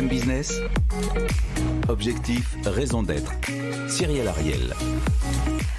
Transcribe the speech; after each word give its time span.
BFM 0.00 0.08
Business. 0.08 0.60
Objectif, 1.88 2.56
raison 2.64 3.02
d'être. 3.02 3.32
Cyril 3.88 4.26
Ariel. 4.28 4.74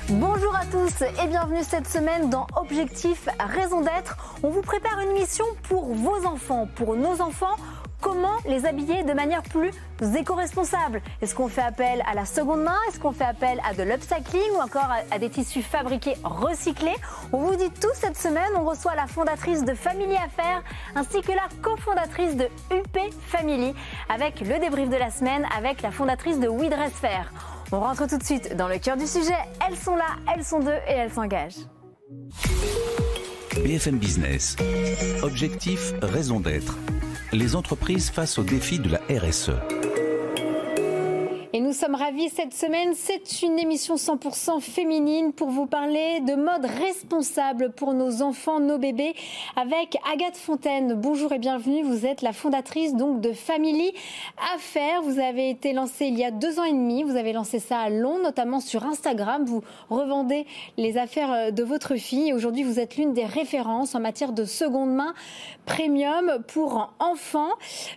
Bonjour 0.10 0.56
à 0.56 0.66
tous 0.66 1.04
et 1.24 1.28
bienvenue 1.28 1.64
cette 1.64 1.88
semaine 1.88 2.30
dans 2.30 2.46
Objectif, 2.56 3.28
raison 3.40 3.82
d'être. 3.82 4.18
On 4.44 4.50
vous 4.50 4.62
prépare 4.62 5.00
une 5.00 5.14
mission 5.14 5.46
pour 5.64 5.94
vos 5.94 6.26
enfants, 6.26 6.68
pour 6.76 6.96
nos 6.96 7.22
enfants 7.22 7.56
Comment 8.02 8.38
les 8.48 8.66
habiller 8.66 9.04
de 9.04 9.14
manière 9.14 9.44
plus 9.44 9.70
éco-responsable 10.18 11.04
Est-ce 11.22 11.36
qu'on 11.36 11.48
fait 11.48 11.62
appel 11.62 12.04
à 12.10 12.16
la 12.16 12.26
seconde 12.26 12.64
main? 12.64 12.76
Est-ce 12.90 13.00
qu'on 13.00 13.12
fait 13.12 13.26
appel 13.26 13.62
à 13.64 13.76
de 13.76 13.84
l'upcycling 13.84 14.52
ou 14.58 14.62
encore 14.62 14.90
à, 15.12 15.20
des 15.20 15.30
tissus 15.30 15.62
fabriqués 15.62 16.16
recyclés? 16.24 16.96
On 17.32 17.38
vous 17.38 17.56
dit 17.56 17.70
tout 17.70 17.94
cette 17.94 18.18
semaine. 18.18 18.50
On 18.58 18.66
reçoit 18.66 18.96
la 18.96 19.06
fondatrice 19.06 19.64
de 19.64 19.76
Family 19.76 20.16
Affaires 20.16 20.64
ainsi 20.96 21.22
que 21.22 21.32
la 21.32 21.48
cofondatrice 21.62 22.36
de 22.36 22.46
UP 22.72 22.98
Family 23.28 23.76
avec 24.10 24.42
le 24.42 24.60
débrief 24.60 24.90
de 24.90 24.98
la 24.98 25.12
semaine 25.12 25.46
avec 25.56 25.84
la 25.84 25.92
fondatrice 25.92 26.40
de 26.40 26.48
We 26.48 26.70
Dress 26.70 26.94
Fair. 26.94 27.32
On 27.72 27.80
rentre 27.80 28.08
tout 28.08 28.18
de 28.18 28.24
suite 28.24 28.58
dans 28.58 28.68
le 28.68 28.80
cœur 28.80 28.98
du 28.98 29.06
sujet. 29.06 29.38
Elles 29.66 29.78
sont 29.78 29.96
là, 29.96 30.18
elles 30.34 30.44
sont 30.44 30.60
deux 30.60 30.80
et 30.88 30.94
elles 30.94 31.12
s'engagent. 31.12 31.68
BFM 33.64 33.98
Business. 33.98 34.56
Objectif, 35.22 35.94
raison 36.02 36.40
d'être 36.40 36.76
les 37.34 37.56
entreprises 37.56 38.10
face 38.10 38.38
au 38.38 38.44
défi 38.44 38.80
de 38.80 38.90
la 38.90 39.00
RSE. 39.10 39.91
Nous 41.72 41.78
sommes 41.78 41.96
ravis 41.96 42.28
cette 42.28 42.54
semaine. 42.54 42.92
C'est 42.96 43.44
une 43.44 43.58
émission 43.58 43.96
100% 43.96 44.60
féminine 44.60 45.32
pour 45.32 45.48
vous 45.48 45.68
parler 45.68 46.20
de 46.20 46.36
mode 46.36 46.66
responsable 46.66 47.72
pour 47.72 47.94
nos 47.94 48.22
enfants, 48.22 48.60
nos 48.60 48.78
bébés, 48.78 49.14
avec 49.56 49.98
Agathe 50.12 50.36
Fontaine. 50.36 50.96
Bonjour 50.96 51.32
et 51.32 51.40
bienvenue. 51.40 51.82
Vous 51.84 52.06
êtes 52.06 52.24
la 52.24 52.34
fondatrice 52.34 52.94
donc 52.94 53.22
de 53.22 53.32
Family 53.32 53.94
Affaires. 54.54 55.02
Vous 55.02 55.18
avez 55.18 55.50
été 55.50 55.72
lancée 55.72 56.08
il 56.08 56.20
y 56.20 56.26
a 56.26 56.32
deux 56.32 56.60
ans 56.60 56.66
et 56.66 56.74
demi. 56.74 57.04
Vous 57.04 57.16
avez 57.16 57.32
lancé 57.32 57.60
ça 57.60 57.80
à 57.80 57.90
Londres, 57.90 58.24
notamment 58.24 58.60
sur 58.60 58.84
Instagram. 58.84 59.46
Vous 59.46 59.64
revendez 59.90 60.46
les 60.76 60.98
affaires 60.98 61.54
de 61.54 61.64
votre 61.64 61.96
fille. 61.96 62.34
Aujourd'hui, 62.34 62.64
vous 62.64 62.82
êtes 62.82 62.98
l'une 62.98 63.14
des 63.14 63.26
références 63.26 63.96
en 63.96 64.02
matière 64.02 64.34
de 64.34 64.44
seconde 64.44 64.94
main 64.94 65.14
premium 65.66 66.44
pour 66.48 66.94
enfants. 67.00 67.52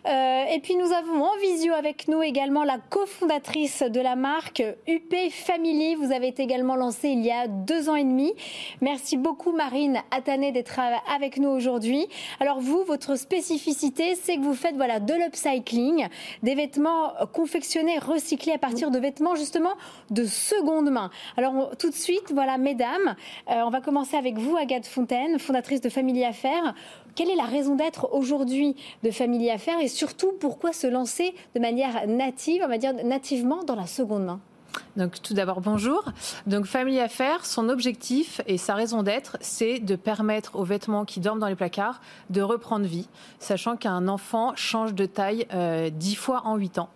Euh, 0.07 0.45
et 0.45 0.61
puis 0.61 0.77
nous 0.77 0.93
avons 0.93 1.25
en 1.25 1.37
visio 1.39 1.73
avec 1.73 2.07
nous 2.07 2.23
également 2.23 2.63
la 2.63 2.79
cofondatrice 2.79 3.64
de 3.65 4.01
la 4.01 4.15
marque 4.15 4.63
UP 4.87 5.15
Family. 5.31 5.95
Vous 5.95 6.13
avez 6.13 6.29
été 6.29 6.43
également 6.43 6.77
lancé 6.77 7.09
il 7.09 7.25
y 7.25 7.31
a 7.31 7.49
deux 7.49 7.89
ans 7.89 7.95
et 7.95 8.05
demi. 8.05 8.35
Merci 8.83 9.17
beaucoup 9.17 9.53
Marine 9.53 10.03
Atané 10.11 10.53
d'être 10.53 10.79
avec 11.15 11.39
nous 11.39 11.49
aujourd'hui. 11.49 12.07
Alors 12.41 12.61
vous, 12.61 12.85
votre 12.85 13.17
spécificité, 13.17 14.17
c'est 14.17 14.37
que 14.37 14.43
vous 14.43 14.55
faites 14.55 14.77
voilà 14.77 15.01
de 15.01 15.15
l'upcycling, 15.15 16.09
des 16.43 16.55
vêtements 16.55 17.15
confectionnés, 17.33 17.99
recyclés 17.99 18.53
à 18.53 18.59
partir 18.59 18.91
de 18.91 18.99
vêtements 18.99 19.35
justement 19.35 19.73
de 20.11 20.25
seconde 20.25 20.91
main. 20.91 21.11
Alors 21.39 21.71
tout 21.79 21.89
de 21.89 21.95
suite, 21.95 22.33
voilà 22.33 22.59
mesdames, 22.59 23.17
euh, 23.51 23.63
on 23.65 23.71
va 23.71 23.81
commencer 23.81 24.19
avec 24.19 24.37
vous, 24.37 24.57
Agathe 24.57 24.87
Fontaine, 24.87 25.39
fondatrice 25.39 25.81
de 25.81 25.89
Family 25.89 26.23
Affaires. 26.23 26.75
Quelle 27.15 27.31
est 27.31 27.37
la 27.37 27.45
raison 27.45 27.77
d'être 27.77 28.13
aujourd'hui 28.13 28.75
de 29.05 29.11
Family 29.11 29.49
Affaires 29.49 29.79
et 29.81 29.89
surtout 29.89 30.33
pourquoi 30.33 30.73
se 30.73 30.89
lancer 30.89 31.33
de 31.55 31.61
manière 31.61 32.09
native, 32.09 32.63
on 32.65 32.69
va 32.69 32.77
dire 32.77 32.93
nativement 32.93 33.54
dans 33.63 33.77
la 33.77 33.87
seconde 33.87 34.25
main 34.25 34.41
donc 34.97 35.21
tout 35.23 35.35
d'abord 35.35 35.61
bonjour. 35.61 36.05
Donc 36.47 36.67
Family 36.67 37.01
Affaires, 37.01 37.47
son 37.47 37.69
objectif 37.69 38.41
et 38.47 38.59
sa 38.59 38.75
raison 38.75 39.03
d'être, 39.03 39.37
c'est 39.41 39.79
de 39.79 39.97
permettre 39.97 40.57
aux 40.57 40.65
vêtements 40.65 41.05
qui 41.05 41.21
dorment 41.21 41.41
dans 41.41 41.49
les 41.49 41.55
placards 41.55 42.01
de 42.31 42.43
reprendre 42.43 42.87
vie, 42.87 43.09
sachant 43.39 43.77
qu'un 43.77 44.09
enfant 44.09 44.53
change 44.57 44.95
de 44.95 45.07
taille 45.07 45.47
euh, 45.53 45.91
fois 46.17 46.43
en 46.45 46.57
huit 46.57 46.79
ans. 46.79 46.89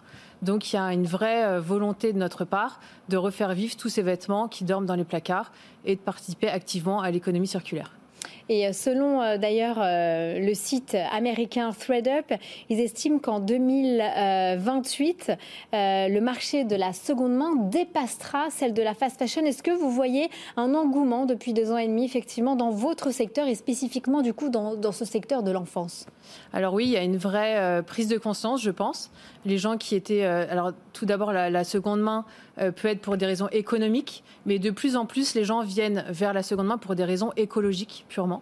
Donc 0.42 0.72
il 0.72 0.76
y 0.76 0.78
a 0.78 0.92
une 0.92 1.06
vraie 1.06 1.44
euh, 1.44 1.60
volonté 1.60 2.12
de 2.12 2.18
notre 2.18 2.44
part 2.44 2.80
de 3.08 3.16
refaire 3.16 3.52
vivre 3.54 3.76
tous 3.76 3.88
ces 3.88 4.02
vêtements 4.02 4.48
qui 4.48 4.64
dorment 4.64 4.86
dans 4.86 4.94
les 4.94 5.04
placards 5.04 5.50
et 5.84 5.96
de 5.96 6.00
participer 6.00 6.48
activement 6.48 7.00
à 7.00 7.10
l'économie 7.10 7.48
circulaire. 7.48 7.97
Et 8.48 8.66
euh, 8.66 8.72
selon 8.72 9.20
euh, 9.20 9.36
d'ailleurs 9.36 9.76
euh, 9.78 10.38
le 10.38 10.54
site 10.54 10.96
américain 11.12 11.72
ThreadUp, 11.72 12.34
ils 12.70 12.80
estiment 12.80 13.18
qu'en 13.18 13.40
2028, 13.40 15.32
le 15.72 16.20
marché 16.20 16.64
de 16.64 16.76
la 16.76 16.92
seconde 16.92 17.32
main 17.32 17.54
dépassera 17.56 18.48
celle 18.50 18.72
de 18.72 18.82
la 18.82 18.94
fast 18.94 19.18
fashion. 19.18 19.44
Est-ce 19.44 19.62
que 19.62 19.70
vous 19.70 19.90
voyez 19.90 20.30
un 20.56 20.74
engouement 20.74 21.26
depuis 21.26 21.52
deux 21.52 21.70
ans 21.70 21.76
et 21.76 21.86
demi, 21.86 22.04
effectivement, 22.04 22.56
dans 22.56 22.70
votre 22.70 23.10
secteur 23.10 23.46
et 23.46 23.54
spécifiquement, 23.54 24.22
du 24.22 24.32
coup, 24.32 24.48
dans, 24.48 24.92
ce 24.92 25.04
secteur 25.04 25.42
de 25.42 25.50
l'enfance? 25.50 26.06
Alors 26.52 26.74
oui, 26.74 26.84
il 26.84 26.90
y 26.90 26.96
a 26.96 27.02
une 27.02 27.16
vraie 27.16 27.82
prise 27.86 28.08
de 28.08 28.18
conscience, 28.18 28.62
je 28.62 28.70
pense. 28.70 29.10
Les 29.44 29.58
gens 29.58 29.76
qui 29.76 29.94
étaient... 29.94 30.24
alors 30.24 30.72
tout 30.92 31.06
d'abord, 31.06 31.32
la, 31.32 31.64
seconde 31.64 32.00
main 32.00 32.24
peut 32.56 32.88
être 32.88 33.00
pour 33.00 33.16
des 33.16 33.26
raisons 33.26 33.48
économiques, 33.52 34.24
mais 34.46 34.58
de 34.58 34.70
plus 34.70 34.96
en 34.96 35.06
plus, 35.06 35.34
les 35.34 35.44
gens 35.44 35.62
viennent 35.62 36.04
vers 36.08 36.32
la 36.32 36.42
seconde 36.42 36.66
main 36.66 36.78
pour 36.78 36.94
des 36.94 37.04
raisons 37.04 37.32
écologiques 37.36 38.04
purement. 38.08 38.37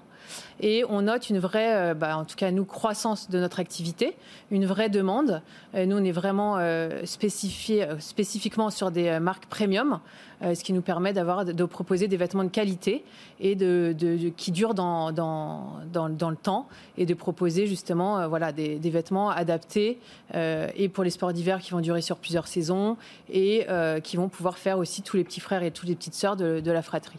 Et 0.61 0.85
on 0.89 1.03
note 1.03 1.31
une 1.31 1.39
vraie, 1.39 1.91
euh, 1.91 1.95
bah, 1.95 2.17
en 2.17 2.25
tout 2.25 2.37
cas 2.37 2.51
nous, 2.51 2.65
croissance 2.65 3.31
de 3.31 3.39
notre 3.39 3.61
activité, 3.61 4.17
une 4.51 4.67
vraie 4.67 4.89
demande. 4.89 5.43
Euh, 5.75 5.87
nous, 5.87 5.97
on 5.97 6.05
est 6.05 6.13
vraiment 6.13 6.57
euh, 6.59 7.05
spécifié 7.05 7.87
spécifiquement 7.99 8.71
sur 8.71 8.91
des 8.91 9.19
marques 9.19 9.47
premium, 9.47 10.01
ce 10.43 10.63
qui 10.63 10.73
nous 10.73 10.83
permet 10.83 11.13
d'avoir 11.13 11.45
de 11.45 11.65
proposer 11.65 12.09
des 12.09 12.17
vêtements 12.17 12.45
de 12.45 12.49
qualité 12.49 13.05
et 13.41 13.55
de, 13.55 13.95
qui 14.37 14.53
durent 14.53 14.75
dans, 14.75 15.13
dans, 15.13 15.81
dans, 15.93 16.31
le 16.31 16.37
temps 16.37 16.67
et 16.99 17.07
de 17.07 17.15
proposer 17.15 17.67
justement 17.67 18.29
voilà, 18.29 18.53
des, 18.53 18.79
vêtements 18.91 19.31
adaptés 19.31 19.99
et 20.35 20.89
pour 20.89 21.05
les 21.05 21.11
sports 21.11 21.33
d'hiver 21.33 21.61
qui 21.61 21.73
vont 21.73 21.81
durer 21.81 22.03
sur 22.03 22.17
plusieurs 22.19 22.49
saisons 22.49 22.97
et 23.33 23.67
qui 24.03 24.17
vont 24.17 24.29
pouvoir 24.29 24.59
faire 24.59 24.79
aussi 24.79 25.03
tous 25.03 25.17
les 25.17 25.25
petits 25.25 25.41
frères 25.41 25.63
et 25.63 25.71
toutes 25.71 25.89
les 25.89 25.95
petites 25.95 26.15
sœurs 26.15 26.37
de, 26.37 26.71
la 26.71 26.83
fratrie. 26.83 27.19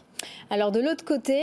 Alors 0.49 0.71
de 0.71 0.79
l'autre 0.79 1.05
côté, 1.05 1.41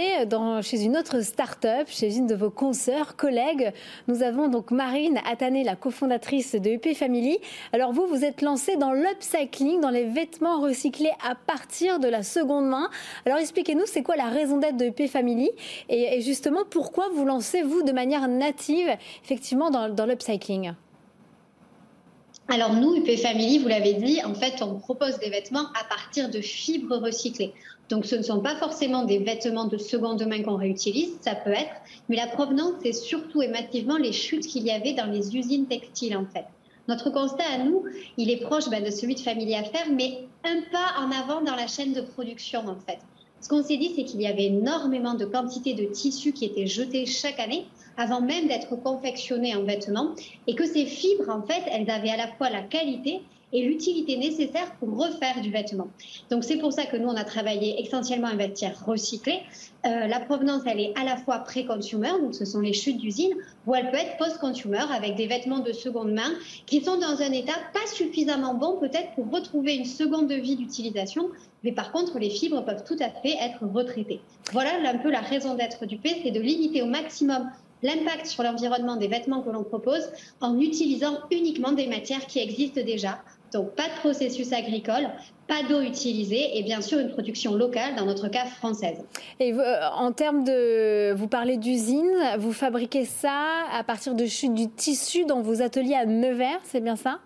chez 0.63 0.83
une 0.83 0.97
autre 0.97 1.21
start-up, 1.21 1.87
chez 1.89 2.17
une 2.17 2.27
de 2.27 2.35
vos 2.35 2.51
consoeurs, 2.51 3.17
collègues, 3.17 3.73
nous 4.09 4.23
avons 4.23 4.49
donc 4.49 4.71
Marine 4.71 5.21
Atané, 5.31 5.63
la 5.63 5.77
cofondatrice 5.77 6.55
de 6.55 6.71
UP 6.71 6.95
Family. 6.95 7.39
Alors 7.73 7.93
vous, 7.93 8.07
vous 8.07 8.25
êtes 8.25 8.43
lancée 8.43 8.77
dans 8.77 8.93
l'upcycling, 8.93 9.81
dans 9.81 9.91
les 9.91 10.05
vêtements 10.05 10.61
recyclés 10.61 11.13
à 11.25 11.35
partir 11.35 11.64
de 11.65 12.09
la 12.09 12.23
seconde 12.23 12.67
main. 12.67 12.89
Alors 13.27 13.39
expliquez-nous, 13.39 13.87
c'est 13.87 14.03
quoi 14.03 14.17
la 14.17 14.29
raison 14.29 14.59
d'être 14.59 14.77
de 14.77 14.87
UP 14.87 15.09
Family 15.09 15.51
et, 15.89 16.21
justement 16.21 16.61
pourquoi 16.69 17.09
vous 17.15 17.25
lancez-vous 17.25 17.83
de 17.83 17.93
manière 17.93 18.29
native 18.29 18.89
effectivement 19.25 19.71
dans, 19.71 19.89
dans 19.89 20.07
l'upcycling? 20.07 20.73
Alors 22.49 22.75
nous, 22.75 22.97
UP 22.97 23.11
Family, 23.17 23.59
vous 23.59 23.69
l'avez 23.69 23.95
dit, 23.95 24.23
en 24.23 24.35
fait, 24.35 24.63
on 24.63 24.75
propose 24.75 25.19
des 25.19 25.31
vêtements 25.31 25.67
à 25.81 25.85
partir 25.89 26.29
de 26.29 26.41
fibres 26.41 26.99
recyclées. 26.99 27.55
Donc 27.89 28.05
ce 28.05 28.17
ne 28.17 28.23
sont 28.23 28.41
pas 28.41 28.57
forcément 28.57 29.05
des 29.05 29.19
vêtements 29.19 29.67
de 29.67 29.79
seconde 29.79 30.23
main 30.27 30.43
qu'on 30.43 30.57
réutilise, 30.57 31.17
ça 31.21 31.35
peut 31.35 31.53
être, 31.53 31.75
mais 32.09 32.17
la 32.17 32.27
provenance, 32.27 32.75
c'est 32.83 32.93
surtout 32.93 33.43
et 33.43 33.49
massivement 33.49 33.97
les 33.97 34.13
chutes 34.13 34.47
qu'il 34.47 34.65
y 34.65 34.71
avait 34.71 34.95
dans 34.95 35.07
les 35.07 35.37
usines 35.37 35.67
textiles 35.67 36.17
en 36.17 36.25
fait. 36.27 36.45
Notre 36.89 37.11
constat 37.11 37.45
à 37.55 37.59
nous, 37.59 37.85
il 38.17 38.31
est 38.31 38.43
proche 38.43 38.69
ben, 38.69 38.83
de 38.85 38.91
celui 38.91 39.15
de 39.15 39.21
Family 39.21 39.55
Affaires, 39.55 39.89
mais 39.91 40.27
un 40.45 40.61
pas 40.71 40.95
en 40.99 41.11
avant 41.11 41.41
dans 41.41 41.57
la 41.57 41.67
chaîne 41.67 41.93
de 41.93 42.01
production 42.01 42.67
en 42.67 42.77
fait. 42.77 42.99
Ce 43.41 43.49
qu'on 43.49 43.63
s'est 43.63 43.77
dit, 43.77 43.93
c'est 43.95 44.05
qu'il 44.05 44.23
y 44.23 44.27
avait 44.27 44.47
énormément 44.47 45.15
de 45.15 45.27
quantités 45.27 45.75
de 45.75 45.85
tissus 45.85 46.33
qui 46.33 46.47
étaient 46.47 46.67
jetés 46.67 47.05
chaque 47.05 47.39
année 47.39 47.67
avant 47.97 48.21
même 48.21 48.49
d'être 48.49 48.75
confectionnés 48.77 49.55
en 49.55 49.65
vêtements 49.65 50.15
et 50.47 50.55
que 50.55 50.67
ces 50.67 50.87
fibres, 50.87 51.29
en 51.29 51.43
fait, 51.43 51.63
elles 51.71 51.91
avaient 51.91 52.11
à 52.11 52.17
la 52.17 52.29
fois 52.29 52.49
la 52.51 52.63
qualité 52.63 53.21
et 53.55 53.63
l'utilité 53.63 54.19
nécessaire 54.19 54.71
pour 54.81 54.99
refaire 54.99 55.41
du 55.41 55.51
vêtement. 55.51 55.89
Donc 56.29 56.45
c'est 56.45 56.59
pour 56.59 56.73
ça 56.73 56.85
que 56.85 56.97
nous, 56.97 57.09
on 57.09 57.17
a 57.17 57.25
travaillé 57.25 57.81
essentiellement 57.81 58.27
un 58.27 58.37
vestiaire 58.37 58.77
recyclé. 58.85 59.41
Euh, 59.87 60.07
la 60.09 60.19
provenance, 60.19 60.63
elle 60.67 60.81
est 60.81 60.93
à 60.99 61.05
la 61.05 61.17
fois 61.17 61.39
pré-consumer, 61.39 62.11
donc 62.21 62.35
ce 62.35 62.45
sont 62.45 62.61
les 62.61 62.73
chutes 62.73 62.99
d'usine, 62.99 63.33
ou 63.67 63.75
elle 63.75 63.91
peut 63.91 63.97
être 63.97 64.17
post-consumer 64.19 64.85
avec 64.93 65.15
des 65.15 65.29
vêtements 65.29 65.61
de 65.61 65.73
seconde 65.73 66.13
main 66.13 66.33
qui 66.67 66.83
sont 66.83 66.99
dans 66.99 67.23
un 67.23 67.31
état 67.31 67.55
pas 67.73 67.87
suffisamment 67.87 68.55
bon 68.55 68.79
peut-être 68.79 69.15
pour 69.15 69.31
retrouver 69.31 69.77
une 69.77 69.85
seconde 69.85 70.33
vie 70.33 70.57
d'utilisation, 70.57 71.29
mais 71.63 71.73
par 71.73 71.93
contre, 71.93 72.19
les 72.19 72.31
fibres 72.31 72.65
peuvent 72.65 72.85
tout 72.85 72.99
à 73.01 73.09
fait 73.09 73.37
être 73.41 73.65
retraitées. 73.73 74.21
Voilà 74.53 74.71
un 74.85 74.99
peu 74.99 75.11
la 75.11 75.21
raison 75.21 75.55
d'être 75.55 75.87
du 75.87 75.97
P, 75.97 76.21
c'est 76.25 76.33
de 76.33 76.41
limiter 76.41 76.83
au 76.83 76.87
maximum 76.87 77.51
l'impact 77.85 78.27
sur 78.27 78.43
l'environnement 78.43 78.97
des 78.97 79.09
vêtements 79.09 79.43
que 79.43 79.51
l'on 79.51 79.63
propose 79.63 80.09
en 80.41 80.59
utilisant 80.59 81.19
uniquement 81.31 81.73
des 81.73 81.87
matières 81.87 82.27
qui 82.27 82.41
existent 82.41 82.83
déjà 82.83 83.19
donc 83.55 83.75
pas 83.75 83.89
de 83.89 84.01
processus 84.01 84.53
agricole, 84.53 85.09
pas 85.49 85.63
d'eau 85.69 85.81
utilisée 85.81 86.59
et 86.59 86.63
bien 86.63 86.81
sûr 86.81 86.99
une 86.99 87.11
production 87.11 87.55
locale, 87.55 87.95
dans 87.97 88.05
notre 88.05 88.29
cas 88.29 88.45
française. 88.45 88.99
Et 89.41 89.53
euh, 89.53 89.89
en 89.95 90.13
termes 90.13 90.45
de, 90.45 91.15
vous 91.15 91.29
parlez 91.29 91.57
d'usine, 91.57 92.13
vous 92.39 92.53
fabriquez 92.53 93.05
ça 93.05 93.65
à 93.73 93.83
partir 93.85 94.15
de 94.15 94.25
du 94.55 94.69
tissu 94.69 95.25
dans 95.25 95.41
vos 95.41 95.63
ateliers 95.63 95.95
à 95.95 96.05
Nevers, 96.05 96.61
c'est 96.65 96.81
bien 96.81 96.97
ça? 96.97 97.21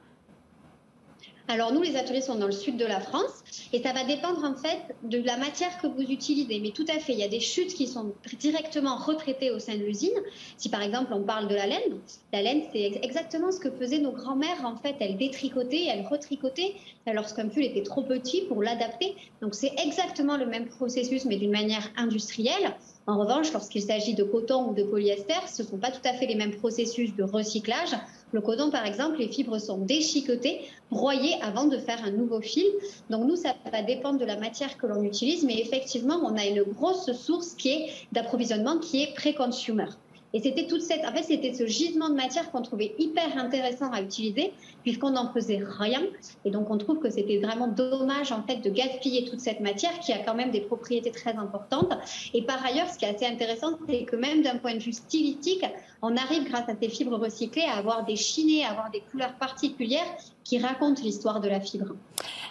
Alors 1.51 1.73
nous, 1.73 1.81
les 1.81 1.97
ateliers 1.97 2.21
sont 2.21 2.35
dans 2.35 2.47
le 2.47 2.53
sud 2.53 2.77
de 2.77 2.85
la 2.85 3.01
France 3.01 3.43
et 3.73 3.83
ça 3.83 3.95
va 3.95 4.05
dépendre 4.05 4.45
en 4.45 4.55
fait 4.55 4.95
de 5.03 5.19
la 5.23 5.39
matière 5.39 5.79
que 5.81 5.87
vous 5.87 6.03
utilisez. 6.03 6.61
Mais 6.61 6.73
tout 6.73 6.85
à 6.95 6.99
fait, 6.99 7.15
il 7.15 7.19
y 7.19 7.23
a 7.23 7.29
des 7.29 7.41
chutes 7.41 7.73
qui 7.73 7.87
sont 7.87 8.13
directement 8.39 8.97
retraitées 8.97 9.51
au 9.51 9.59
sein 9.59 9.75
de 9.75 9.83
l'usine. 9.83 10.13
Si 10.59 10.69
par 10.69 10.83
exemple 10.83 11.13
on 11.15 11.23
parle 11.23 11.49
de 11.49 11.55
la 11.55 11.67
laine, 11.67 12.01
la 12.35 12.43
laine 12.43 12.65
c'est 12.71 13.01
exactement 13.03 13.51
ce 13.51 13.61
que 13.61 13.71
faisaient 13.71 13.99
nos 13.99 14.13
grands-mères 14.13 14.65
en 14.65 14.77
fait. 14.77 14.97
Elles 15.01 15.17
détricotaient, 15.17 15.87
elles 15.87 16.07
retricotaient 16.07 16.75
lorsqu'un 17.07 17.49
pull 17.49 17.65
était 17.65 17.83
trop 17.83 18.03
petit 18.03 18.43
pour 18.43 18.63
l'adapter. 18.63 19.17
Donc 19.41 19.55
c'est 19.55 19.73
exactement 19.83 20.37
le 20.37 20.45
même 20.45 20.67
processus 20.67 21.25
mais 21.25 21.37
d'une 21.37 21.51
manière 21.51 21.91
industrielle. 21.97 22.75
En 23.07 23.19
revanche, 23.19 23.55
lorsqu'il 23.55 23.81
s'agit 23.81 24.13
de 24.13 24.23
coton 24.23 24.69
ou 24.69 24.75
de 24.75 24.83
polyester, 24.83 25.33
ce 25.51 25.63
ne 25.63 25.69
sont 25.69 25.79
pas 25.79 25.91
tout 25.91 26.07
à 26.07 26.13
fait 26.13 26.27
les 26.27 26.35
mêmes 26.35 26.55
processus 26.57 27.17
de 27.17 27.23
recyclage. 27.23 27.97
Le 28.33 28.41
coton, 28.41 28.71
par 28.71 28.85
exemple, 28.85 29.19
les 29.19 29.29
fibres 29.29 29.59
sont 29.59 29.79
déchiquetées, 29.79 30.61
broyées 30.91 31.35
avant 31.43 31.65
de 31.65 31.79
faire 31.79 32.05
un 32.05 32.11
nouveau 32.11 32.41
fil. 32.41 32.67
Donc 33.09 33.27
nous, 33.27 33.37
ça 33.37 33.55
va 33.73 33.83
dépendre 33.83 34.19
de 34.19 34.25
la 34.25 34.37
matière 34.37 34.77
que 34.77 34.87
l'on 34.87 35.03
utilise, 35.03 35.45
mais 35.45 35.59
effectivement, 35.59 36.21
on 36.23 36.37
a 36.37 36.45
une 36.45 36.63
grosse 36.63 37.11
source 37.13 37.55
qui 37.55 37.71
est 37.71 37.91
d'approvisionnement 38.13 38.79
qui 38.79 39.03
est 39.03 39.15
pré-consumer. 39.15 39.87
Et 40.35 40.41
c'était 40.41 40.67
toute 40.67 40.83
cette, 40.83 41.05
en 41.07 41.13
fait, 41.13 41.23
c'était 41.23 41.55
ce 41.55 41.67
gisement 41.67 42.11
de 42.11 42.15
matière 42.15 42.51
qu'on 42.51 42.61
trouvait 42.61 42.95
hyper 42.99 43.37
intéressant 43.39 43.91
à 43.93 44.03
utiliser, 44.03 44.53
puisqu'on 44.83 45.11
n'en 45.11 45.33
faisait 45.33 45.61
rien. 45.63 46.03
Et 46.45 46.51
donc, 46.51 46.71
on 46.71 46.77
trouve 46.77 46.99
que 46.99 47.09
c'était 47.09 47.39
vraiment 47.39 47.69
dommage, 47.69 48.31
en 48.31 48.43
fait, 48.43 48.57
de 48.57 48.69
gaspiller 48.69 49.25
toute 49.25 49.41
cette 49.41 49.61
matière 49.61 49.99
qui 50.01 50.13
a 50.13 50.19
quand 50.19 50.35
même 50.35 50.51
des 50.51 50.61
propriétés 50.61 51.11
très 51.11 51.35
importantes. 51.37 51.93
Et 52.35 52.43
par 52.43 52.65
ailleurs, 52.65 52.89
ce 52.91 52.99
qui 52.99 53.07
est 53.07 53.15
assez 53.15 53.27
intéressant, 53.27 53.79
c'est 53.89 54.05
que 54.05 54.17
même 54.17 54.43
d'un 54.43 54.59
point 54.59 54.75
de 54.75 54.81
vue 54.81 54.93
stylistique, 54.93 55.65
on 56.03 56.17
arrive, 56.17 56.45
grâce 56.45 56.69
à 56.69 56.75
ces 56.81 56.89
fibres 56.89 57.19
recyclées, 57.19 57.65
à 57.65 57.79
avoir 57.79 58.05
des 58.05 58.17
chinés, 58.17 58.65
à 58.65 58.71
avoir 58.71 58.91
des 58.91 59.01
couleurs 59.11 59.35
particulières 59.35 60.07
qui 60.49 60.59
racontent 60.59 61.03
l'histoire 61.03 61.41
de 61.41 61.49
la 61.49 61.61
fibre. 61.61 61.95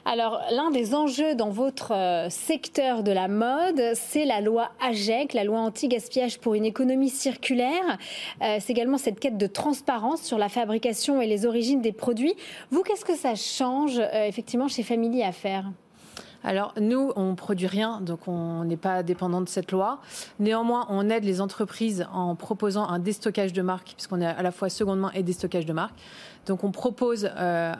Alors, 0.06 0.40
l'un 0.52 0.70
des 0.70 0.94
enjeux 0.94 1.34
dans 1.34 1.50
votre 1.50 1.94
euh, 1.96 2.30
secteur 2.30 3.02
de 3.02 3.12
la 3.12 3.28
mode, 3.28 3.82
c'est 3.96 4.24
la 4.24 4.40
loi 4.40 4.70
AGEC, 4.80 5.34
la 5.34 5.44
loi 5.44 5.60
anti-gaspillage 5.60 6.38
pour 6.38 6.54
une 6.54 6.64
économie 6.64 7.10
circulaire. 7.10 7.98
Euh, 8.44 8.58
c'est 8.60 8.70
également 8.70 9.00
cette 9.00 9.20
quête 9.20 9.40
de 9.40 9.48
transparence 9.48 10.22
sur 10.22 10.38
la 10.38 10.48
fabrication 10.48 11.22
et 11.22 11.26
les 11.26 11.48
origines 11.48 11.82
des 11.82 11.92
produits. 11.92 12.36
Vous, 12.70 12.84
qu'est-ce 12.84 13.04
que 13.04 13.16
ça 13.16 13.34
change 13.34 13.98
euh, 13.98 14.28
effectivement 14.28 14.68
chez 14.68 14.84
Family 14.84 15.24
Affaires? 15.24 15.66
Alors 16.44 16.74
nous, 16.80 17.12
on 17.16 17.32
ne 17.32 17.36
produit 17.36 17.68
rien, 17.68 18.00
donc 18.00 18.28
on 18.28 18.64
n'est 18.64 18.78
pas 18.78 19.04
dépendant 19.04 19.42
de 19.42 19.50
cette 19.50 19.72
loi. 19.72 20.00
Néanmoins, 20.40 20.86
on 20.90 21.10
aide 21.10 21.24
les 21.24 21.42
entreprises 21.42 22.08
en 22.14 22.36
proposant 22.36 22.88
un 22.88 23.00
déstockage 23.00 23.54
de 23.54 23.62
marque, 23.62 23.94
puisqu'on 23.96 24.22
est 24.22 24.26
à 24.26 24.42
la 24.44 24.52
fois 24.52 24.70
seconde 24.70 25.00
main 25.00 25.12
et 25.14 25.24
déstockage 25.24 25.66
de 25.66 25.74
marque. 25.74 25.96
Donc 26.48 26.64
on 26.64 26.72
propose 26.72 27.30
euh, 27.38 27.74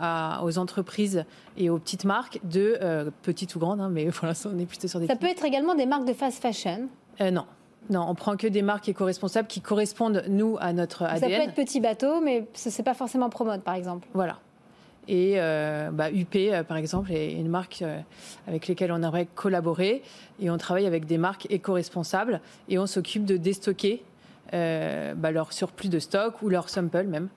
aux 0.44 0.58
entreprises 0.58 1.26
et 1.58 1.70
aux 1.70 1.80
petites 1.80 2.06
marques, 2.06 2.40
de 2.44 2.78
euh, 2.82 3.10
petites 3.24 3.56
ou 3.56 3.60
grandes, 3.60 3.82
hein, 3.82 3.90
mais 3.92 4.06
pour 4.12 4.28
l'instant 4.28 4.52
on 4.54 4.60
est 4.60 4.66
plutôt 4.66 4.88
sur 4.88 5.00
des. 5.00 5.08
Ça 5.08 5.16
peut 5.16 5.28
être 5.28 5.46
également 5.46 5.74
des 5.74 5.86
marques 5.86 6.06
de 6.06 6.14
fast 6.14 6.42
fashion. 6.42 6.88
Euh, 7.22 7.32
non. 7.32 7.46
Non, 7.90 8.06
on 8.10 8.16
prend 8.16 8.36
que 8.36 8.48
des 8.48 8.62
marques 8.62 8.90
éco-responsables 8.90 9.48
qui 9.48 9.62
correspondent, 9.62 10.26
nous, 10.28 10.58
à 10.60 10.74
notre 10.74 11.04
ADN. 11.04 11.20
Ça 11.20 11.28
peut 11.28 11.44
être 11.44 11.54
petit 11.54 11.80
bateau, 11.80 12.20
mais 12.20 12.46
ce 12.54 12.68
n'est 12.70 12.84
pas 12.84 12.94
forcément 12.94 13.30
Promode, 13.30 13.62
par 13.62 13.76
exemple. 13.76 14.10
Voilà. 14.14 14.40
Et 15.08 15.36
euh, 15.38 15.90
bah, 15.92 16.12
UP, 16.12 16.36
euh, 16.36 16.64
par 16.64 16.78
exemple, 16.78 17.12
est 17.12 17.32
une 17.32 17.48
marque 17.48 17.82
euh, 17.82 18.00
avec 18.48 18.68
laquelle 18.68 18.92
on 18.92 19.02
aimerait 19.02 19.28
collaborer. 19.36 20.04
Et 20.40 20.50
on 20.50 20.58
travaille 20.58 20.86
avec 20.86 21.06
des 21.06 21.18
marques 21.18 21.48
éco-responsables 21.50 22.42
et 22.70 22.78
on 22.78 22.88
s'occupe 22.88 23.26
de 23.26 23.38
déstocker 23.38 24.04
bah, 24.52 25.32
leur 25.32 25.52
surplus 25.52 25.90
de 25.90 26.00
stock 26.00 26.42
ou 26.42 26.50
leur 26.50 26.70
sample 26.70 27.04
même 27.04 27.28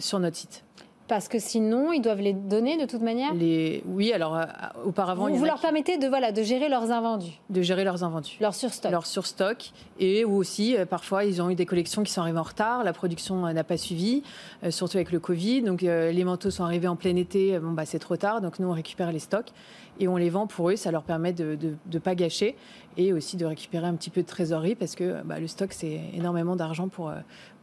sur 0.00 0.18
notre 0.18 0.36
site. 0.36 0.64
Parce 1.06 1.28
que 1.28 1.38
sinon, 1.38 1.92
ils 1.92 2.00
doivent 2.00 2.22
les 2.22 2.32
donner 2.32 2.78
de 2.78 2.86
toute 2.86 3.02
manière? 3.02 3.34
Les... 3.34 3.82
Oui, 3.86 4.10
alors 4.14 4.36
euh, 4.36 4.44
auparavant... 4.86 5.28
Vous, 5.28 5.36
vous 5.36 5.44
leur 5.44 5.60
permettez 5.60 5.98
de, 5.98 6.08
voilà, 6.08 6.32
de 6.32 6.42
gérer 6.42 6.70
leurs 6.70 6.90
invendus? 6.92 7.38
De 7.50 7.60
gérer 7.60 7.84
leurs 7.84 8.04
invendus. 8.04 8.38
Leur 8.40 8.54
surstock. 8.54 8.90
Leur 8.90 9.04
surstock. 9.04 9.72
Et 10.00 10.24
ou 10.24 10.34
aussi, 10.34 10.74
euh, 10.74 10.86
parfois, 10.86 11.24
ils 11.26 11.42
ont 11.42 11.50
eu 11.50 11.56
des 11.56 11.66
collections 11.66 12.02
qui 12.04 12.10
sont 12.10 12.22
arrivées 12.22 12.38
en 12.38 12.44
retard, 12.44 12.84
la 12.84 12.94
production 12.94 13.44
euh, 13.44 13.52
n'a 13.52 13.64
pas 13.64 13.76
suivi, 13.76 14.22
surtout 14.70 14.96
avec 14.96 15.12
le 15.12 15.20
Covid. 15.20 15.60
Donc 15.60 15.82
les 15.82 16.24
manteaux 16.24 16.50
sont 16.50 16.64
arrivés 16.64 16.88
en 16.88 16.96
plein 16.96 17.16
été, 17.16 17.58
bon, 17.58 17.72
bah, 17.72 17.84
c'est 17.84 17.98
trop 17.98 18.16
tard, 18.16 18.40
donc 18.40 18.58
nous, 18.58 18.68
on 18.68 18.72
récupère 18.72 19.12
les 19.12 19.18
stocks 19.18 19.52
et 20.00 20.08
on 20.08 20.16
les 20.16 20.30
vend 20.30 20.46
pour 20.46 20.70
eux. 20.70 20.76
Ça 20.76 20.90
leur 20.90 21.02
permet 21.02 21.32
de 21.32 21.56
ne 21.90 21.98
pas 21.98 22.14
gâcher 22.14 22.56
et 22.96 23.12
aussi 23.12 23.36
de 23.36 23.44
récupérer 23.44 23.86
un 23.86 23.94
petit 23.94 24.10
peu 24.10 24.22
de 24.22 24.26
trésorerie 24.26 24.74
parce 24.74 24.94
que 24.94 25.22
bah, 25.24 25.38
le 25.38 25.46
stock, 25.46 25.72
c'est 25.72 26.00
énormément 26.14 26.56
d'argent 26.56 26.88
pour, 26.88 27.12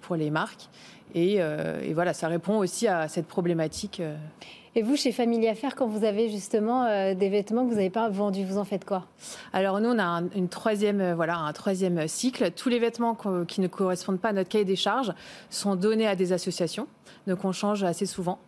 pour 0.02 0.16
les 0.16 0.30
marques. 0.30 0.70
Euh, 1.16 1.82
et, 1.82 1.94
voilà, 1.94 2.14
ça 2.14 2.28
répond 2.28 2.58
aussi 2.58 2.88
à 2.88 3.08
cette 3.08 3.28
problématique. 3.28 4.02
Euh. 4.76 4.80
Et 4.80 4.82
vous, 4.84 4.96
chez 4.96 5.12
Family 5.12 5.48
Affaires, 5.48 5.76
quand 5.76 5.88
vous 5.88 6.06
avez 6.06 6.30
justement 6.30 6.86
euh, 6.86 7.14
des 7.14 7.30
vêtements 7.30 7.64
que 7.64 7.70
vous 7.70 7.76
n'avez 7.76 7.90
pas 7.90 8.10
vendus, 8.10 8.44
vous 8.46 8.58
en 8.58 8.64
faites 8.64 8.86
quoi? 8.86 9.06
Alors 9.54 9.80
nous, 9.80 9.90
on 9.90 10.00
a 10.00 10.04
un, 10.04 10.46
troisième, 10.50 11.14
voilà, 11.14 11.38
un 11.38 11.54
troisième 11.54 12.08
cycle. 12.08 12.52
Tous 12.52 12.70
les 12.70 12.80
vêtements 12.80 13.18
qui 13.48 13.62
ne 13.62 13.68
correspondent 13.68 14.20
pas 14.20 14.30
à 14.30 14.34
notre 14.34 14.50
cahier 14.50 14.66
des 14.66 14.76
charges 14.76 15.14
sont 15.50 15.76
donnés 15.76 16.08
à 16.08 16.16
des 16.16 16.34
associations. 16.34 16.88
Donc 17.28 17.46
on 17.46 17.52
change 17.52 17.84
assez 17.84 18.06
souvent. 18.06 18.40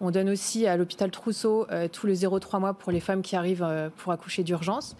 On 0.00 0.10
donne 0.10 0.28
aussi 0.28 0.66
à 0.66 0.76
l'hôpital 0.76 1.10
Trousseau 1.10 1.66
tous 1.92 2.06
les 2.06 2.18
0,3 2.20 2.60
mois 2.60 2.74
pour 2.74 2.92
les 2.92 3.00
femmes 3.00 3.22
qui 3.22 3.34
arrivent 3.34 3.66
pour 3.96 4.12
accoucher 4.12 4.44
d'urgence. 4.44 4.96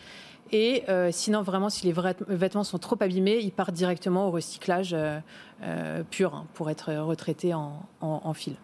Et 0.52 0.82
euh, 0.88 1.11
sinon, 1.12 1.43
vraiment, 1.43 1.70
si 1.70 1.87
les 1.87 1.94
vêtements 2.29 2.64
sont 2.64 2.79
trop 2.79 2.97
abîmés, 3.00 3.38
ils 3.41 3.52
partent 3.52 3.75
directement 3.75 4.26
au 4.26 4.31
recyclage 4.31 4.94
euh, 4.94 5.19
euh, 5.62 6.02
pur 6.11 6.35
hein, 6.35 6.47
pour 6.55 6.70
être 6.70 6.93
retraités 6.94 7.55
en, 7.55 8.35
fil. 8.35 8.55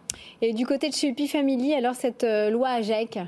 Et 0.42 0.52
du 0.52 0.66
côté 0.66 0.88
de 0.88 0.94
chez 0.94 1.08
Upi 1.08 1.28
Family, 1.28 1.74
alors 1.74 1.94
cette 1.94 2.26
loi 2.50 2.68
AGEC? 2.68 3.18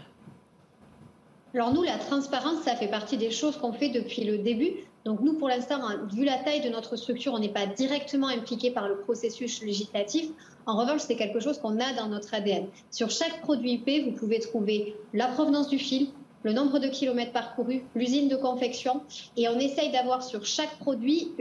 Alors 1.55 1.73
nous, 1.73 1.83
la 1.83 1.99
transparence, 1.99 2.63
ça 2.63 2.75
fait 2.77 2.89
partie 2.89 3.17
des 3.17 3.31
choses 3.31 3.57
qu'on 3.57 3.73
fait 3.73 3.89
depuis 3.89 4.25
le 4.25 4.39
début. 4.39 4.73
Donc 5.05 5.21
nous, 5.21 5.35
pour 5.35 5.49
l'instant, 5.49 5.79
hein, 5.83 6.07
vu 6.13 6.25
la 6.25 6.37
taille 6.39 6.61
de 6.61 6.69
notre 6.69 6.97
structure, 6.97 7.33
on 7.33 7.39
n'est 7.39 7.49
pas 7.49 7.67
directement 7.67 8.29
impliqué 8.29 8.71
par 8.71 8.89
le 8.89 8.99
processus 8.99 9.63
législatif. 9.63 10.29
En 10.67 10.77
revanche, 10.77 11.01
c'est 11.01 11.17
quelque 11.17 11.41
chose 11.41 11.59
qu'on 11.59 11.81
a 11.81 11.95
dans 11.95 12.09
notre 12.09 12.35
ADN. 12.35 12.67
Sur 12.91 13.11
chaque 13.11 13.41
produit 13.41 13.73
IP, 13.75 14.05
vous 14.05 14.13
pouvez 14.13 14.39
trouver 14.41 14.97
la 15.15 15.29
provenance 15.29 15.69
du 15.69 15.79
fil, 15.79 16.09
le 16.43 16.53
nombre 16.53 16.79
de 16.79 16.89
kilomètres 16.89 17.33
parcourus, 17.33 17.83
l'usine 17.95 18.29
de 18.29 18.37
confection, 18.37 19.03
et 19.37 19.49
on 19.49 19.59
essaye 19.59 19.91
d'avoir 19.91 20.23
sur 20.23 20.45
chaque 20.45 20.79
produit 20.79 21.33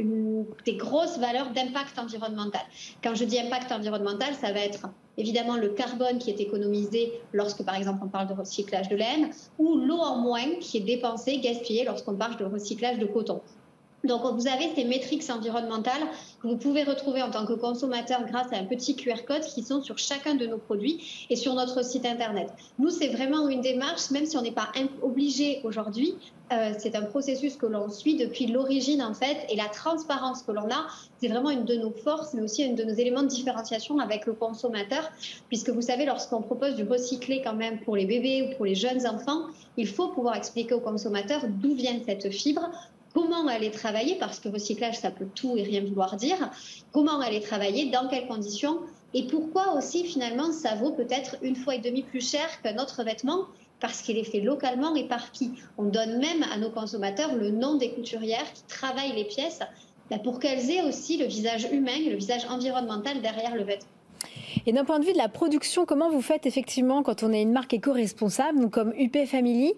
des 0.65 0.75
grosses 0.75 1.17
valeurs 1.19 1.51
d'impact 1.51 1.99
environnemental. 1.99 2.61
Quand 3.03 3.15
je 3.15 3.23
dis 3.23 3.39
impact 3.39 3.71
environnemental, 3.71 4.33
ça 4.33 4.51
va 4.51 4.59
être 4.59 4.89
évidemment 5.17 5.57
le 5.57 5.69
carbone 5.69 6.17
qui 6.17 6.29
est 6.29 6.39
économisé 6.39 7.13
lorsque, 7.33 7.63
par 7.63 7.75
exemple, 7.75 7.99
on 8.03 8.07
parle 8.07 8.27
de 8.27 8.33
recyclage 8.33 8.89
de 8.89 8.95
laine, 8.95 9.29
ou 9.57 9.75
l'eau 9.75 9.99
en 9.99 10.17
moins 10.17 10.55
qui 10.59 10.77
est 10.77 10.81
dépensée, 10.81 11.39
gaspillée 11.39 11.85
lorsqu'on 11.85 12.15
parle 12.15 12.37
de 12.37 12.45
recyclage 12.45 12.99
de 12.99 13.05
coton. 13.05 13.41
Donc, 14.03 14.21
vous 14.33 14.47
avez 14.47 14.73
ces 14.75 14.83
métriques 14.83 15.23
environnementales 15.29 16.03
que 16.41 16.47
vous 16.47 16.57
pouvez 16.57 16.83
retrouver 16.83 17.21
en 17.21 17.31
tant 17.31 17.45
que 17.45 17.53
consommateur 17.53 18.23
grâce 18.25 18.53
à 18.53 18.57
un 18.57 18.65
petit 18.65 18.95
QR 18.95 19.25
code 19.27 19.41
qui 19.41 19.63
sont 19.63 19.81
sur 19.81 19.97
chacun 19.97 20.35
de 20.35 20.45
nos 20.45 20.59
produits 20.59 21.27
et 21.29 21.35
sur 21.35 21.55
notre 21.55 21.83
site 21.83 22.05
Internet. 22.05 22.49
Nous, 22.77 22.89
c'est 22.89 23.07
vraiment 23.07 23.49
une 23.49 23.61
démarche, 23.61 24.11
même 24.11 24.25
si 24.25 24.37
on 24.37 24.41
n'est 24.41 24.51
pas 24.51 24.71
obligé 25.01 25.61
aujourd'hui, 25.63 26.13
euh, 26.53 26.73
c'est 26.77 26.95
un 26.95 27.01
processus 27.01 27.57
que 27.57 27.65
l'on 27.65 27.89
suit 27.89 28.15
depuis 28.15 28.47
l'origine, 28.47 29.01
en 29.01 29.13
fait, 29.13 29.37
et 29.49 29.55
la 29.55 29.67
transparence 29.67 30.43
que 30.43 30.51
l'on 30.51 30.69
a, 30.69 30.87
c'est 31.19 31.27
vraiment 31.27 31.49
une 31.49 31.65
de 31.65 31.75
nos 31.75 31.91
forces, 31.91 32.33
mais 32.33 32.41
aussi 32.41 32.63
une 32.63 32.75
de 32.75 32.83
nos 32.83 32.93
éléments 32.93 33.23
de 33.23 33.27
différenciation 33.27 33.99
avec 33.99 34.25
le 34.25 34.33
consommateur, 34.33 35.11
puisque 35.49 35.69
vous 35.69 35.81
savez, 35.81 36.05
lorsqu'on 36.05 36.41
propose 36.41 36.75
du 36.75 36.83
recyclé 36.83 37.41
quand 37.43 37.55
même 37.55 37.79
pour 37.81 37.97
les 37.97 38.05
bébés 38.05 38.43
ou 38.43 38.55
pour 38.55 38.65
les 38.65 38.75
jeunes 38.75 39.05
enfants, 39.05 39.47
il 39.75 39.87
faut 39.87 40.09
pouvoir 40.09 40.35
expliquer 40.35 40.75
au 40.75 40.79
consommateur 40.79 41.41
d'où 41.47 41.73
vient 41.73 41.99
cette 42.05 42.31
fibre, 42.31 42.69
comment 43.17 43.49
elle 43.49 43.63
est 43.63 43.71
travaillée, 43.71 44.15
parce 44.19 44.39
que 44.39 44.47
recyclage, 44.47 44.99
ça 44.99 45.09
peut 45.09 45.27
tout 45.33 45.57
et 45.57 45.63
rien 45.63 45.81
vouloir 45.83 46.15
dire, 46.17 46.51
comment 46.91 47.19
elle 47.23 47.33
est 47.33 47.41
travaillée, 47.41 47.89
dans 47.89 48.07
quelles 48.07 48.27
conditions, 48.27 48.79
et 49.15 49.23
pourquoi 49.23 49.73
aussi 49.73 50.03
finalement 50.03 50.51
ça 50.51 50.75
vaut 50.75 50.91
peut-être 50.91 51.35
une 51.41 51.55
fois 51.55 51.73
et 51.73 51.79
demie 51.79 52.03
plus 52.03 52.21
cher 52.21 52.47
qu'un 52.61 52.77
autre 52.77 53.03
vêtement, 53.03 53.45
parce 53.79 54.03
qu'il 54.03 54.19
est 54.19 54.23
fait 54.23 54.41
localement 54.41 54.93
et 54.95 55.07
par 55.07 55.31
qui? 55.31 55.51
On 55.79 55.85
donne 55.85 56.19
même 56.19 56.43
à 56.53 56.57
nos 56.59 56.69
consommateurs 56.69 57.33
le 57.33 57.49
nom 57.49 57.75
des 57.75 57.91
couturières 57.91 58.53
qui 58.53 58.63
travaillent 58.67 59.15
les 59.15 59.25
pièces 59.25 59.61
bah, 60.11 60.19
pour 60.19 60.39
qu'elles 60.39 60.69
aient 60.69 60.83
aussi 60.83 61.17
le 61.17 61.25
visage 61.25 61.67
humain, 61.71 61.99
le 62.07 62.15
visage 62.15 62.45
environnemental 62.45 63.21
derrière 63.21 63.55
le 63.55 63.63
vêtement. 63.63 63.96
Et 64.65 64.73
d'un 64.73 64.83
point 64.83 64.99
de 64.99 65.05
vue 65.05 65.13
de 65.13 65.17
la 65.17 65.29
production, 65.29 65.85
comment 65.85 66.09
vous 66.09 66.21
faites 66.21 66.45
effectivement 66.45 67.03
quand 67.03 67.23
on 67.23 67.31
est 67.31 67.41
une 67.41 67.51
marque 67.51 67.73
éco-responsable, 67.73 68.69
comme 68.69 68.93
UP 68.97 69.17
Family, 69.25 69.73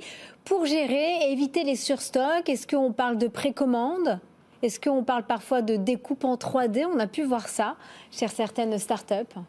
pour 0.46 0.65
gérer 0.65 1.19
et 1.24 1.31
éviter 1.31 1.63
les 1.63 1.75
surstocks? 1.75 2.48
Est-ce 2.48 2.65
qu'on 2.65 2.91
parle 2.91 3.17
de 3.17 3.27
précommande? 3.27 4.19
Est-ce 4.62 4.79
qu'on 4.79 5.03
parle 5.03 5.24
parfois 5.24 5.62
de 5.62 5.75
découpe 5.75 6.25
en 6.25 6.36
3D 6.36 6.86
On 6.86 7.00
a 7.00 7.08
pu 7.08 7.24
voir 7.24 7.48
ça 7.48 7.75
chez 8.12 8.27
certaines 8.27 8.77
startups. 8.77 9.39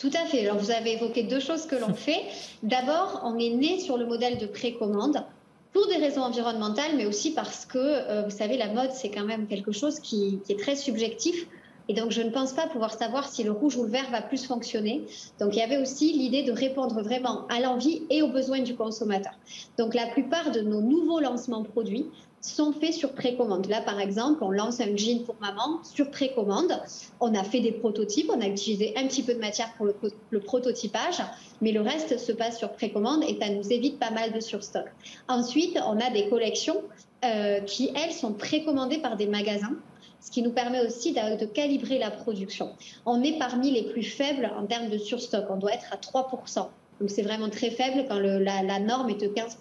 Tout 0.00 0.10
à 0.14 0.26
fait. 0.26 0.46
Alors, 0.46 0.56
vous 0.56 0.70
avez 0.70 0.94
évoqué 0.94 1.24
deux 1.24 1.40
choses 1.40 1.66
que 1.66 1.76
l'on 1.76 1.94
fait. 1.94 2.22
D'abord, 2.62 3.20
on 3.24 3.38
est 3.38 3.50
né 3.50 3.78
sur 3.78 3.98
le 3.98 4.06
modèle 4.06 4.38
de 4.38 4.46
précommande 4.46 5.24
pour 5.72 5.86
des 5.88 5.96
raisons 5.96 6.22
environnementales, 6.22 6.92
mais 6.96 7.06
aussi 7.06 7.32
parce 7.32 7.66
que, 7.66 7.78
euh, 7.78 8.22
vous 8.22 8.30
savez, 8.30 8.56
la 8.56 8.68
mode, 8.68 8.92
c'est 8.92 9.10
quand 9.10 9.24
même 9.24 9.46
quelque 9.46 9.72
chose 9.72 10.00
qui, 10.00 10.40
est 10.48 10.58
très 10.58 10.74
subjectif. 10.74 11.46
Et 11.88 11.94
donc, 11.94 12.10
je 12.10 12.22
ne 12.22 12.30
pense 12.30 12.52
pas 12.52 12.66
pouvoir 12.66 12.92
savoir 12.92 13.28
si 13.28 13.42
le 13.42 13.50
rouge 13.50 13.76
ou 13.76 13.84
le 13.84 13.90
vert 13.90 14.10
va 14.10 14.22
plus 14.22 14.44
fonctionner. 14.44 15.04
Donc, 15.38 15.54
il 15.54 15.58
y 15.58 15.62
avait 15.62 15.78
aussi 15.78 16.12
l'idée 16.12 16.42
de 16.42 16.52
répondre 16.52 17.02
vraiment 17.02 17.46
à 17.48 17.60
l'envie 17.60 18.02
et 18.10 18.22
aux 18.22 18.28
besoins 18.28 18.60
du 18.60 18.76
consommateur. 18.76 19.32
Donc, 19.78 19.94
la 19.94 20.06
plupart 20.06 20.50
de 20.50 20.60
nos 20.60 20.80
nouveaux 20.80 21.20
lancements 21.20 21.64
produits 21.64 22.06
sont 22.40 22.72
faits 22.72 22.94
sur 22.94 23.12
précommande. 23.12 23.66
Là, 23.68 23.80
par 23.82 24.00
exemple, 24.00 24.42
on 24.42 24.50
lance 24.50 24.80
un 24.80 24.96
jean 24.96 25.24
pour 25.24 25.36
maman 25.40 25.80
sur 25.82 26.10
précommande. 26.10 26.72
On 27.20 27.34
a 27.34 27.44
fait 27.44 27.60
des 27.60 27.72
prototypes, 27.72 28.30
on 28.34 28.40
a 28.40 28.46
utilisé 28.46 28.94
un 28.96 29.06
petit 29.06 29.22
peu 29.22 29.34
de 29.34 29.40
matière 29.40 29.72
pour 29.74 29.86
le, 29.86 30.40
prototypage, 30.40 31.22
mais 31.60 31.72
le 31.72 31.82
reste 31.82 32.18
se 32.18 32.32
passe 32.32 32.58
sur 32.58 32.72
précommande 32.72 33.24
et 33.24 33.38
ça 33.40 33.50
nous 33.50 33.70
évite 33.70 33.98
pas 33.98 34.10
mal 34.10 34.32
de 34.32 34.40
surstock. 34.40 34.86
Ensuite, 35.28 35.78
on 35.86 36.00
a 36.00 36.10
des 36.10 36.28
collections 36.28 36.82
euh, 37.24 37.60
qui, 37.60 37.90
elles, 37.94 38.12
sont 38.12 38.32
précommandées 38.32 38.98
par 38.98 39.16
des 39.16 39.26
magasins 39.26 39.76
ce 40.20 40.30
qui 40.30 40.42
nous 40.42 40.52
permet 40.52 40.80
aussi 40.80 41.12
de, 41.12 41.46
calibrer 41.46 41.98
la 41.98 42.10
production. 42.10 42.70
On 43.06 43.22
est 43.22 43.38
parmi 43.38 43.70
les 43.70 43.84
plus 43.84 44.02
faibles 44.02 44.50
en 44.56 44.66
termes 44.66 44.88
de 44.88 44.98
surstock. 44.98 45.46
On 45.50 45.56
doit 45.56 45.72
être 45.72 45.92
à 45.92 45.96
3%. 45.96 46.68
Donc 47.00 47.08
c'est 47.08 47.22
vraiment 47.22 47.48
très 47.48 47.70
faible 47.70 48.04
quand 48.08 48.18
la, 48.18 48.78
norme 48.78 49.08
est 49.10 49.20
de 49.20 49.28
15%. 49.28 49.56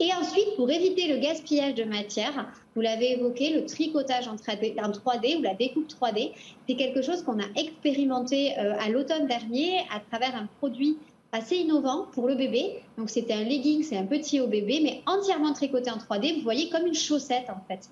Et 0.00 0.12
ensuite, 0.12 0.56
pour 0.56 0.70
éviter 0.70 1.06
le 1.06 1.18
gaspillage 1.18 1.74
de 1.74 1.84
matière, 1.84 2.52
vous 2.74 2.80
l'avez 2.80 3.12
évoqué, 3.12 3.54
le 3.54 3.66
tricotage 3.66 4.26
en 4.26 4.34
3D, 4.34 5.38
ou 5.38 5.42
la 5.42 5.54
découpe 5.54 5.88
3D, 5.88 6.32
c'est 6.68 6.74
quelque 6.74 7.02
chose 7.02 7.22
qu'on 7.22 7.38
a 7.38 7.46
expérimenté 7.56 8.58
euh, 8.58 8.74
à 8.80 8.88
l'automne 8.88 9.26
dernier 9.26 9.78
à 9.94 10.00
travers 10.00 10.34
un 10.34 10.48
produit 10.58 10.96
assez 11.32 11.56
innovant 11.56 12.06
pour 12.12 12.26
le 12.26 12.34
bébé. 12.34 12.80
Donc 12.98 13.10
c'était 13.10 13.34
un 13.34 13.44
legging, 13.44 13.84
c'est 13.84 13.96
un 13.96 14.06
petit 14.06 14.40
au 14.40 14.48
bébé, 14.48 14.80
mais 14.82 15.02
entièrement 15.06 15.52
tricoté 15.52 15.90
en 15.90 15.98
3D. 15.98 16.36
Vous 16.36 16.42
voyez 16.42 16.68
comme 16.68 16.86
une 16.86 16.94
chaussette 16.94 17.48
en 17.48 17.60
fait. 17.68 17.88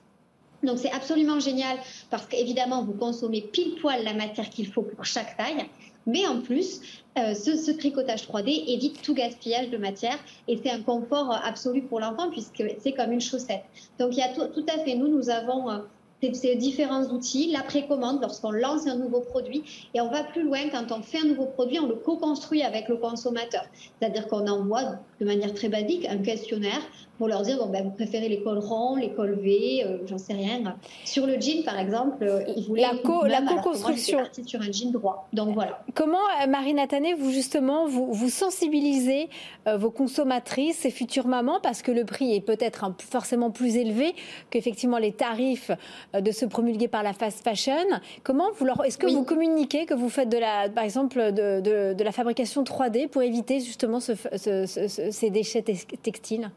Donc 0.62 0.78
c'est 0.78 0.90
absolument 0.90 1.40
génial 1.40 1.76
parce 2.10 2.26
qu'évidemment 2.26 2.84
vous 2.84 2.94
consommez 2.94 3.42
pile 3.42 3.76
poil 3.80 4.02
la 4.04 4.14
matière 4.14 4.50
qu'il 4.50 4.66
faut 4.66 4.82
pour 4.82 5.04
chaque 5.04 5.36
taille. 5.36 5.66
Mais 6.06 6.26
en 6.26 6.40
plus, 6.40 6.80
euh, 7.18 7.34
ce, 7.34 7.70
tricotage 7.70 8.26
3D 8.26 8.64
évite 8.66 9.02
tout 9.02 9.14
gaspillage 9.14 9.68
de 9.68 9.76
matière 9.76 10.18
et 10.48 10.58
c'est 10.62 10.70
un 10.70 10.80
confort 10.80 11.38
absolu 11.44 11.82
pour 11.82 12.00
l'enfant 12.00 12.30
puisque 12.30 12.64
c'est 12.80 12.92
comme 12.92 13.12
une 13.12 13.20
chaussette. 13.20 13.64
Donc 13.98 14.10
il 14.12 14.18
y 14.18 14.22
a 14.22 14.28
tout, 14.28 14.46
tout 14.46 14.64
à 14.74 14.78
fait, 14.84 14.94
nous, 14.94 15.08
nous 15.08 15.28
avons 15.28 15.70
euh, 15.70 15.78
ces 16.32 16.56
différents 16.56 17.04
outils, 17.04 17.52
la 17.52 17.62
précommande 17.62 18.20
lorsqu'on 18.20 18.50
lance 18.50 18.86
un 18.86 18.96
nouveau 18.96 19.20
produit 19.20 19.90
et 19.94 20.00
on 20.00 20.10
va 20.10 20.24
plus 20.24 20.42
loin 20.42 20.68
quand 20.70 20.90
on 20.92 21.02
fait 21.02 21.20
un 21.20 21.26
nouveau 21.26 21.46
produit, 21.46 21.78
on 21.78 21.86
le 21.86 21.94
co-construit 21.94 22.62
avec 22.62 22.88
le 22.88 22.96
consommateur. 22.96 23.64
C'est-à-dire 24.00 24.26
qu'on 24.28 24.46
envoie 24.46 24.98
de 25.20 25.26
manière 25.26 25.52
très 25.54 25.68
basique 25.68 26.06
un 26.06 26.18
questionnaire 26.18 26.82
pour 27.18 27.26
leur 27.26 27.42
dire 27.42 27.58
bon, 27.58 27.66
ben, 27.66 27.82
vous 27.84 27.90
préférez 27.90 28.28
les 28.28 28.40
cols 28.42 28.58
ronds, 28.58 28.94
les 28.94 29.10
cols 29.10 29.38
V, 29.42 29.82
euh, 29.84 29.98
j'en 30.06 30.18
sais 30.18 30.32
rien. 30.32 30.76
Sur 31.04 31.26
le 31.26 31.38
jean, 31.40 31.64
par 31.64 31.78
exemple, 31.78 32.22
euh, 32.22 32.44
ils 32.56 32.64
voulaient 32.64 32.82
la, 32.82 32.96
co 32.96 33.26
la 33.26 33.42
co-construction 33.42 34.20
sur 34.46 34.60
un 34.60 34.70
jean 34.70 34.92
droit. 34.92 35.28
Donc 35.32 35.52
voilà. 35.52 35.82
Comment, 35.94 36.18
euh, 36.42 36.46
Marine 36.46 36.78
Atané, 36.78 37.14
vous 37.14 37.32
justement 37.32 37.86
vous, 37.86 38.12
vous 38.12 38.30
sensibilisez 38.30 39.28
vos 39.66 39.90
consommatrices, 39.90 40.78
ces 40.78 40.90
futures 40.90 41.26
mamans, 41.26 41.58
parce 41.60 41.82
que 41.82 41.90
le 41.90 42.04
prix 42.04 42.34
est 42.34 42.40
peut-être 42.40 42.90
forcément 43.10 43.50
plus 43.50 43.76
élevé 43.76 44.14
qu'effectivement 44.48 44.96
les 44.96 45.12
tarifs 45.12 45.70
de 46.14 46.30
se 46.30 46.46
promulguer 46.46 46.88
par 46.88 47.02
la 47.02 47.12
fast 47.12 47.44
fashion. 47.44 47.74
Comment 48.22 48.46
vous 48.56 48.64
leur, 48.64 48.82
est-ce 48.84 48.96
que 48.96 49.06
vous 49.06 49.24
communiquez 49.24 49.84
que 49.84 49.94
vous 49.94 50.08
faites 50.08 50.30
de 50.30 50.38
la, 50.38 50.70
par 50.70 50.84
exemple, 50.84 51.32
de, 51.32 51.60
de, 51.60 52.02
la 52.02 52.12
fabrication 52.12 52.62
3D 52.62 53.08
pour 53.08 53.22
éviter 53.22 53.60
justement 53.60 54.00
ce, 54.00 54.12
ces 55.10 55.30
déchets 55.30 55.62
textiles? 55.62 56.50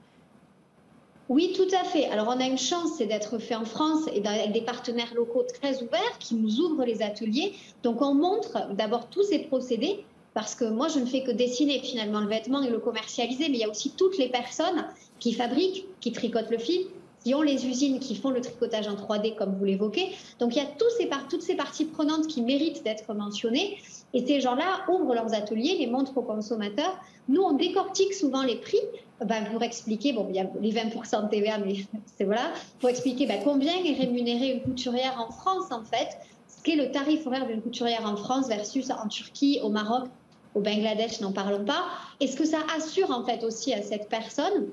Oui, 1.29 1.53
tout 1.55 1.73
à 1.73 1.85
fait. 1.85 2.07
Alors, 2.07 2.27
on 2.27 2.39
a 2.41 2.45
une 2.45 2.57
chance, 2.57 2.97
c'est 2.97 3.05
d'être 3.05 3.37
fait 3.37 3.55
en 3.55 3.63
France 3.63 4.01
et 4.13 4.25
avec 4.27 4.51
des 4.51 4.61
partenaires 4.61 5.13
locaux 5.15 5.43
très 5.43 5.81
ouverts 5.81 6.17
qui 6.19 6.35
nous 6.35 6.59
ouvrent 6.59 6.83
les 6.83 7.01
ateliers. 7.01 7.53
Donc, 7.83 8.01
on 8.01 8.13
montre 8.13 8.73
d'abord 8.73 9.07
tous 9.07 9.23
ces 9.23 9.39
procédés 9.39 10.03
parce 10.33 10.55
que 10.55 10.65
moi, 10.65 10.89
je 10.89 10.99
ne 10.99 11.05
fais 11.05 11.23
que 11.23 11.31
dessiner 11.31 11.79
finalement 11.79 12.19
le 12.19 12.27
vêtement 12.27 12.61
et 12.61 12.69
le 12.69 12.79
commercialiser, 12.79 13.47
mais 13.47 13.55
il 13.55 13.61
y 13.61 13.63
a 13.63 13.69
aussi 13.69 13.91
toutes 13.91 14.17
les 14.17 14.27
personnes 14.27 14.85
qui 15.19 15.33
fabriquent, 15.33 15.85
qui 16.01 16.11
tricotent 16.11 16.49
le 16.49 16.57
fil, 16.57 16.87
qui 17.23 17.33
ont 17.35 17.41
les 17.41 17.65
usines 17.65 17.99
qui 17.99 18.15
font 18.15 18.31
le 18.31 18.41
tricotage 18.41 18.87
en 18.87 18.95
3D, 18.95 19.35
comme 19.35 19.55
vous 19.55 19.65
l'évoquez. 19.65 20.09
Donc, 20.39 20.55
il 20.55 20.57
y 20.57 20.65
a 20.65 20.69
toutes 20.77 20.91
ces 21.41 21.55
parties 21.55 21.85
prenantes 21.85 22.27
qui 22.27 22.41
méritent 22.41 22.83
d'être 22.83 23.13
mentionnées. 23.13 23.77
Et 24.13 24.25
ces 24.25 24.41
gens-là 24.41 24.85
ouvrent 24.89 25.15
leurs 25.15 25.33
ateliers, 25.33 25.77
les 25.79 25.87
montrent 25.87 26.17
aux 26.17 26.23
consommateurs. 26.23 26.99
Nous, 27.29 27.41
on 27.41 27.53
décortique 27.53 28.13
souvent 28.13 28.43
les 28.43 28.57
prix 28.57 28.81
ben, 29.25 29.45
pour 29.51 29.61
expliquer, 29.63 30.13
bon, 30.13 30.27
il 30.29 30.35
y 30.35 30.39
a 30.39 30.47
les 30.59 30.71
20% 30.71 31.25
de 31.25 31.29
TVA, 31.29 31.59
mais 31.59 31.75
c'est 32.17 32.25
voilà, 32.25 32.51
pour 32.79 32.89
expliquer 32.89 33.27
ben, 33.27 33.39
combien 33.43 33.73
est 33.73 33.93
rémunérée 33.93 34.53
une 34.53 34.61
couturière 34.61 35.23
en 35.25 35.31
France, 35.31 35.71
en 35.71 35.83
fait, 35.83 36.17
ce 36.47 36.61
qu'est 36.63 36.75
le 36.75 36.91
tarif 36.91 37.25
horaire 37.27 37.45
d'une 37.45 37.61
couturière 37.61 38.05
en 38.05 38.15
France 38.15 38.47
versus 38.47 38.89
en 38.89 39.07
Turquie, 39.07 39.59
au 39.63 39.69
Maroc, 39.69 40.09
au 40.55 40.59
Bangladesh, 40.59 41.21
n'en 41.21 41.31
parlons 41.31 41.63
pas, 41.63 41.85
et 42.19 42.27
ce 42.27 42.35
que 42.35 42.45
ça 42.45 42.59
assure, 42.75 43.11
en 43.11 43.23
fait, 43.23 43.43
aussi 43.43 43.73
à 43.73 43.81
cette 43.81 44.09
personne. 44.09 44.67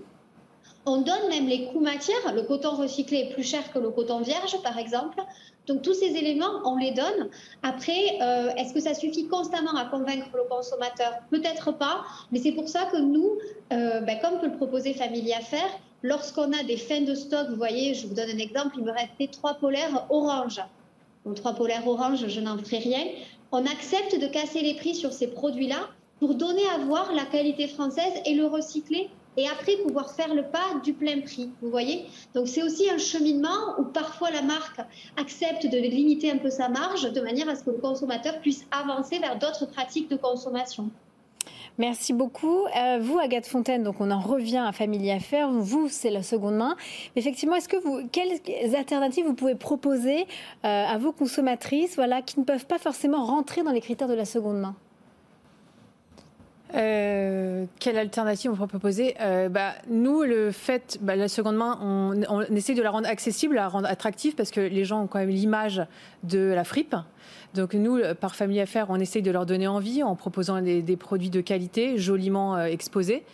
On 0.91 1.03
donne 1.03 1.29
même 1.29 1.47
les 1.47 1.67
coûts 1.67 1.81
matières. 1.81 2.33
Le 2.35 2.43
coton 2.45 2.71
recyclé 2.71 3.19
est 3.19 3.35
plus 3.35 3.43
cher 3.43 3.71
que 3.75 3.79
le 3.79 3.91
coton 3.91 4.21
vierge, 4.21 4.57
par 4.63 4.79
exemple. 4.79 5.23
Donc 5.67 5.83
tous 5.83 5.93
ces 5.93 6.17
éléments, 6.17 6.63
on 6.65 6.77
les 6.77 6.93
donne. 6.93 7.29
Après, 7.63 8.17
euh, 8.23 8.55
est-ce 8.57 8.73
que 8.73 8.81
ça 8.81 8.95
suffit 8.95 9.29
constamment 9.29 9.77
à 9.77 9.85
convaincre 9.85 10.31
le 10.35 10.45
consommateur? 10.49 11.13
Peut-être 11.31 11.73
pas, 11.73 12.07
mais 12.33 12.39
c'est 12.39 12.53
pour 12.53 12.71
ça 12.71 12.87
que 12.87 12.97
nous, 12.97 13.37
euh, 13.71 14.01
ben, 14.01 14.19
comme 14.23 14.41
peut 14.41 14.47
le 14.47 14.57
proposer 14.57 14.95
Family 14.95 15.35
Affaires, 15.35 15.79
lorsqu'on 16.03 16.55
a 16.55 16.63
des 16.63 16.79
fins 16.79 17.03
de 17.03 17.15
stock, 17.15 17.51
vous 17.51 17.57
voyez, 17.57 17.93
je 17.93 18.07
vous 18.07 18.15
donne 18.15 18.31
un 18.31 18.39
exemple, 18.39 18.77
il 18.79 18.85
me 18.85 18.93
restait 18.93 19.29
trois 19.31 19.55
polaires 19.55 20.07
orange. 20.09 20.63
Trois 21.37 21.53
polaires 21.53 21.87
orange, 21.87 22.27
je 22.29 22.41
n'en 22.41 22.57
ferai 22.57 22.79
rien. 22.79 23.05
On 23.53 23.67
accepte 23.67 24.19
de 24.19 24.27
casser 24.27 24.63
les 24.63 24.73
prix 24.73 24.95
sur 24.95 25.13
ces 25.13 25.27
produits-là 25.27 25.91
pour 26.19 26.35
donner 26.35 26.67
à 26.75 26.79
voir 26.79 27.13
la 27.13 27.27
qualité 27.27 27.69
française 27.69 28.15
et 28.25 28.35
le 28.35 28.47
recycler 28.47 29.11
et 29.39 29.47
après 29.49 29.77
pouvoir 29.77 30.11
faire 30.11 30.35
le 30.35 30.43
pas 30.43 30.81
du 30.83 30.93
plein 30.93 31.21
prix. 31.21 31.51
Vous 31.63 31.71
voyez 31.71 32.07
Donc 32.35 32.49
c'est 32.49 32.63
aussi 32.63 32.91
un 32.91 32.99
cheminement 32.99 33.79
où 33.79 33.85
parfois 33.85 34.31
la 34.31 34.43
marque 34.43 34.81
accepte 35.17 35.65
de 35.67 35.79
limiter 35.79 36.31
un 36.31 36.39
peu 36.39 36.51
sa 36.51 36.69
marge 36.69 37.11
de 37.13 37.21
manière 37.21 37.49
à 37.49 37.55
ce 37.55 37.63
que 37.63 37.71
le 37.71 37.79
consommateur 37.79 38.41
puisse 38.41 38.67
avancer 38.73 39.21
vers 39.21 39.39
d'autres 39.39 39.67
pratiques 39.67 40.11
de 40.11 40.17
consommation. 40.17 40.91
Merci 41.79 42.13
beaucoup. 42.13 42.65
Euh, 42.77 42.99
vous, 43.01 43.21
Agathe 43.21 43.47
Fontaine, 43.47 43.85
donc 43.85 44.01
on 44.01 44.11
en 44.11 44.19
revient 44.19 44.65
à 44.67 44.73
Famille 44.73 45.13
Affaires. 45.13 45.49
Vous, 45.49 45.89
c'est 45.89 46.11
la 46.11 46.25
seconde 46.25 46.57
main. 46.57 46.77
Effectivement, 47.15 47.55
est-ce 47.55 47.69
que 47.69 47.77
vous, 47.77 48.09
quelles 48.11 48.41
alternatives 48.75 49.25
vous 49.25 49.35
pouvez 49.35 49.55
proposer 49.55 50.23
euh, 50.65 50.85
à 50.85 50.99
vos 50.99 51.13
consommatrices, 51.13 51.95
voilà, 51.95 52.21
qui 52.21 52.41
ne 52.41 52.45
peuvent 52.45 52.67
pas 52.67 52.79
forcément 52.79 53.25
rentrer 53.25 53.63
dans 53.63 53.71
les 53.71 53.81
critères 53.81 54.09
de 54.09 54.15
la 54.15 54.25
seconde 54.25 54.59
main? 54.59 54.75
Euh, 56.75 57.65
quelle 57.81 57.97
alternative 57.97 58.51
on 58.51 58.55
pourrait 58.55 58.69
proposer 58.69 59.15
euh, 59.21 59.49
bah, 59.49 59.75
Nous, 59.89 60.23
le 60.23 60.51
fait, 60.51 60.99
bah, 61.01 61.17
la 61.17 61.29
seconde 61.29 61.57
main, 61.57 61.79
on, 61.83 62.23
on, 62.29 62.43
essaie 62.55 62.75
de 62.75 62.83
la 62.83 62.91
rendre 62.91 63.09
accessible, 63.09 63.55
la 63.55 63.69
rendre 63.69 63.89
attractive, 63.89 64.35
parce 64.35 64.51
que 64.51 64.61
les 64.61 64.85
gens 64.85 65.03
ont 65.03 65.07
quand 65.07 65.19
même 65.19 65.31
l'image 65.31 65.83
de 66.25 66.53
la 66.53 66.65
fripe. 66.65 66.95
Donc 67.59 67.75
nous, 67.75 67.97
euh, 67.97 68.15
par 68.15 68.37
Famille 68.37 68.61
Affaires, 68.61 68.87
on 68.89 69.01
essaye 69.01 69.21
de 69.21 69.33
leur 69.33 69.45
donner 69.45 69.67
envie 69.67 70.05
en 70.05 70.15
proposant 70.15 70.63
des, 70.63 70.97
produits 70.97 71.29
de 71.29 71.41
qualité, 71.41 71.99
joliment 71.99 72.55
euh, 72.55 72.67
exposés. 72.67 73.25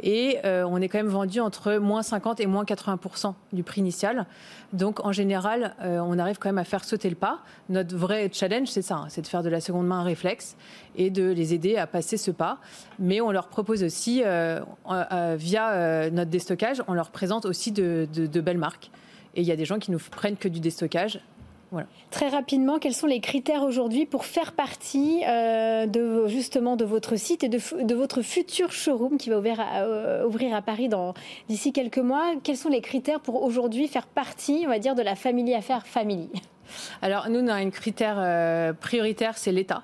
Et 0.00 0.38
euh, 0.44 0.64
on 0.70 0.80
est 0.80 0.88
quand 0.88 0.98
même 0.98 1.08
vendu 1.08 1.40
entre 1.40 1.78
moins 1.78 2.04
50 2.04 2.38
et 2.38 2.46
moins 2.46 2.62
80% 2.62 3.34
du 3.52 3.64
prix 3.64 3.80
initial. 3.80 4.26
Donc 4.72 5.04
en 5.04 5.10
général, 5.10 5.74
on 5.80 6.18
arrive 6.18 6.38
quand 6.38 6.48
même 6.48 6.58
à 6.58 6.64
faire 6.64 6.84
sauter 6.84 7.08
le 7.08 7.16
pas. 7.16 7.40
Notre 7.68 7.96
vrai 7.96 8.30
challenge, 8.32 8.68
c'est 8.68 8.82
ça, 8.82 8.96
hein, 8.96 9.06
c'est 9.08 9.22
de 9.22 9.26
faire 9.26 9.42
de 9.42 9.48
la 9.48 9.60
seconde 9.60 9.86
main 9.86 10.00
un 10.00 10.04
réflexe 10.04 10.56
et 10.96 11.10
de 11.10 11.30
les 11.30 11.54
aider 11.54 11.76
à 11.76 11.86
passer 11.86 12.16
ce 12.16 12.30
pas. 12.30 12.58
Mais 12.98 13.20
on 13.20 13.30
leur 13.30 13.48
propose 13.48 13.82
aussi, 13.84 14.22
via 14.22 16.10
notre 16.10 16.30
déstockage, 16.30 16.82
on 16.88 16.94
leur 16.94 17.10
présente 17.10 17.44
aussi 17.44 17.70
de, 17.72 18.06
belles 18.40 18.58
marques. 18.58 18.90
Et 19.36 19.42
il 19.42 19.46
y 19.46 19.52
a 19.52 19.56
des 19.56 19.64
gens 19.64 19.78
qui 19.78 19.90
nous 19.90 19.98
prennent 19.98 20.36
que 20.36 20.48
du 20.48 20.60
déstockage 20.60 21.20
Très 22.10 22.28
rapidement, 22.28 22.78
quels 22.78 22.94
sont 22.94 23.06
les 23.06 23.20
critères 23.20 23.62
aujourd'hui 23.62 24.06
pour 24.06 24.24
faire 24.24 24.52
partie 24.52 25.22
euh, 25.26 25.86
de, 25.86 26.26
justement 26.28 26.76
de 26.76 26.84
votre 26.84 27.16
site 27.16 27.44
et 27.44 27.48
de, 27.48 27.94
votre 27.94 28.22
futur 28.22 28.72
showroom 28.72 29.18
qui 29.18 29.30
va 29.30 29.38
ouvrir 29.38 29.60
à, 29.60 29.82
euh, 29.82 30.26
ouvrir 30.26 30.54
à 30.54 30.62
Paris 30.62 30.88
d'ici 31.48 31.72
quelques 31.72 31.98
mois? 31.98 32.34
Quels 32.42 32.56
sont 32.56 32.68
les 32.68 32.80
critères 32.80 33.20
pour 33.20 33.42
aujourd'hui 33.42 33.88
faire 33.88 34.06
partie, 34.06 34.62
on 34.66 34.68
va 34.68 34.78
dire, 34.78 34.94
de 34.94 35.02
la 35.02 35.14
famille 35.14 35.54
affaires 35.54 35.86
family? 35.86 36.30
Alors 37.02 37.28
nous, 37.28 37.40
on 37.40 37.48
a 37.48 37.54
un 37.54 37.70
critère 37.70 38.16
euh, 38.18 38.72
prioritaire, 38.72 39.36
c'est 39.36 39.52
l'état. 39.52 39.82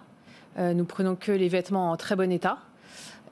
nous 0.59 0.85
prenons 0.85 1.17
que 1.17 1.33
les 1.33 1.49
vêtements 1.49 1.91
en 1.91 1.97
très 1.97 2.17
bon 2.17 2.31
état. 2.33 2.59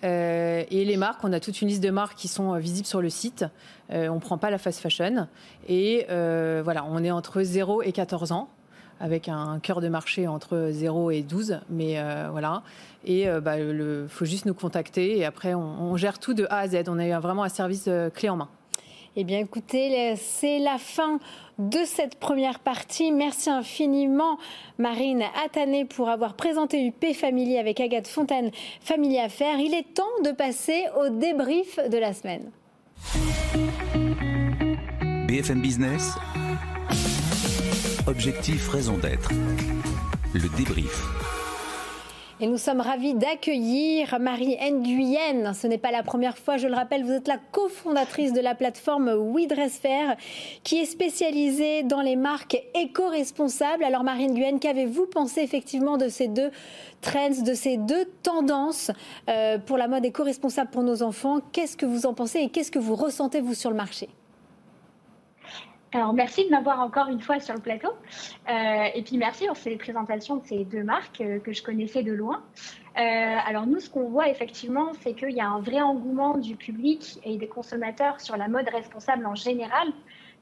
Et 0.02 0.85
les 0.85 0.97
marques, 0.97 1.25
on 1.25 1.33
a 1.33 1.40
toute 1.40 1.61
une 1.61 1.69
liste 1.69 1.83
de 1.83 1.90
marques 1.90 2.17
qui 2.17 2.28
sont 2.28 2.57
visibles 2.57 2.87
sur 2.87 3.00
le 3.00 3.11
site. 3.11 3.45
on 3.90 4.14
ne 4.14 4.21
prend 4.21 4.38
pas 4.38 4.50
la 4.50 4.59
fast 4.59 4.81
fashion. 4.81 5.26
Et 5.69 6.07
voilà, 6.09 6.85
on 6.88 7.02
est 7.02 7.11
entre 7.11 7.43
0 7.43 7.83
et 7.83 7.93
14 7.93 8.33
ans 8.33 8.49
avec 9.00 9.28
un 9.28 9.59
cœur 9.61 9.81
de 9.81 9.88
marché 9.88 10.26
entre 10.26 10.71
0 10.71 11.11
et 11.11 11.23
12. 11.23 11.61
Mais 11.71 11.99
euh, 11.99 12.28
voilà. 12.31 12.62
Et 13.05 13.23
il 13.23 13.28
euh, 13.28 13.40
bah, 13.40 13.57
faut 14.09 14.25
juste 14.25 14.47
nous 14.47 14.55
contacter 14.55 15.19
et 15.19 15.25
après, 15.25 15.55
on, 15.55 15.97
gère 15.97 16.19
tout 16.19 16.35
de 16.35 16.47
A 16.50 16.59
à 16.59 16.69
Z. 16.69 16.85
On 16.88 16.99
a 16.99 17.21
vraiment 17.21 17.45
un 17.45 17.49
service 17.49 17.85
euh, 17.88 18.11
clé 18.11 18.28
en 18.28 18.37
main. 18.37 18.49
Eh 19.20 19.25
bien, 19.25 19.40
écoutez, 19.40 20.14
c'est 20.14 20.60
la 20.60 20.78
fin 20.78 21.18
de 21.58 21.80
cette 21.84 22.20
première 22.20 22.60
partie. 22.60 23.10
Merci 23.10 23.50
infiniment, 23.50 24.38
Marine 24.78 25.25
Attané, 25.44 25.84
pour 25.84 26.08
avoir 26.08 26.34
présenté 26.34 26.87
UP 26.87 27.04
Family 27.14 27.58
avec 27.58 27.80
Agathe 27.80 28.06
Fontaine, 28.06 28.52
Family 28.80 29.18
Affaires. 29.18 29.58
Il 29.58 29.75
est 29.75 29.92
temps 29.92 30.04
de 30.25 30.30
passer 30.30 30.84
au 31.00 31.08
débrief 31.08 31.80
de 31.90 31.98
la 31.98 32.12
semaine. 32.12 32.52
BFM 35.26 35.62
Business. 35.62 36.14
Objectif, 38.06 38.68
raison 38.68 38.98
d'être. 38.98 39.32
Le 40.32 40.56
débrief. 40.56 41.38
Et 42.40 42.47
nous 42.47 42.57
sommes 42.57 42.80
ravis 42.80 43.14
d'accueillir 43.14 44.21
Marie 44.21 44.57
Nguyen. 44.57 45.54
Ce 45.54 45.66
n'est 45.66 45.76
pas 45.76 45.90
la 45.90 46.04
première 46.04 46.38
fois, 46.38 46.57
je 46.57 46.68
le 46.68 46.75
rappelle, 46.75 47.02
vous 47.02 47.11
êtes 47.11 47.26
la 47.26 47.38
cofondatrice 47.50 48.33
de 48.33 48.40
la 48.40 48.54
plateforme 48.54 49.11
WeDressFair 49.11 50.16
qui 50.62 50.78
est 50.78 50.85
spécialisée 50.85 51.83
dans 51.83 52.00
les 52.00 52.14
marques 52.14 52.57
éco-responsables. 52.76 53.83
Alors 53.83 54.04
Marie 54.04 54.28
Nguyen, 54.28 54.61
qu'avez-vous 54.61 55.07
pensé 55.07 55.40
effectivement 55.40 55.97
de 55.97 56.09
ces 56.09 56.28
deux 56.28 56.52
trends, 57.00 57.42
de 57.45 57.54
ces 57.54 57.76
deux 57.76 58.04
tendances 58.23 58.92
euh, 59.28 59.59
pour 59.59 59.76
la 59.76 59.88
mode 59.88 60.04
éco-responsable 60.04 60.71
pour 60.71 60.85
nos 60.85 61.02
enfants? 61.02 61.40
Qu'est-ce 61.50 61.76
que 61.76 61.87
vous 61.87 62.07
en 62.07 62.14
pensez 62.14 62.38
et 62.38 62.50
qu'est-ce 62.50 62.71
que 62.71 62.78
vous 62.78 62.95
ressentez 62.95 63.40
vous 63.40 63.54
sur 63.54 63.71
le 63.71 63.76
marché? 63.76 64.09
Alors, 65.92 66.12
merci 66.12 66.45
de 66.45 66.50
m'avoir 66.50 66.80
encore 66.80 67.09
une 67.09 67.21
fois 67.21 67.40
sur 67.40 67.54
le 67.54 67.61
plateau. 67.61 67.88
Euh, 68.49 68.88
et 68.95 69.02
puis, 69.02 69.16
merci 69.16 69.47
pour 69.47 69.57
ces 69.57 69.75
présentations 69.76 70.37
de 70.37 70.45
ces 70.45 70.64
deux 70.64 70.83
marques 70.83 71.23
euh, 71.23 71.38
que 71.38 71.54
je 71.54 71.62
connaissais 71.62 72.02
de 72.02 72.12
loin. 72.12 72.42
Euh, 72.99 73.00
alors, 73.00 73.66
nous, 73.66 73.80
ce 73.80 73.88
qu'on 73.88 74.09
voit 74.09 74.28
effectivement, 74.28 74.92
c'est 75.00 75.14
qu'il 75.14 75.30
y 75.30 75.40
a 75.40 75.49
un 75.49 75.61
vrai 75.61 75.80
engouement 75.80 76.37
du 76.37 76.57
public 76.57 77.18
et 77.25 77.38
des 77.38 77.47
consommateurs 77.47 78.21
sur 78.21 78.37
la 78.37 78.49
mode 78.49 78.68
responsable 78.68 79.25
en 79.25 79.35
général, 79.35 79.88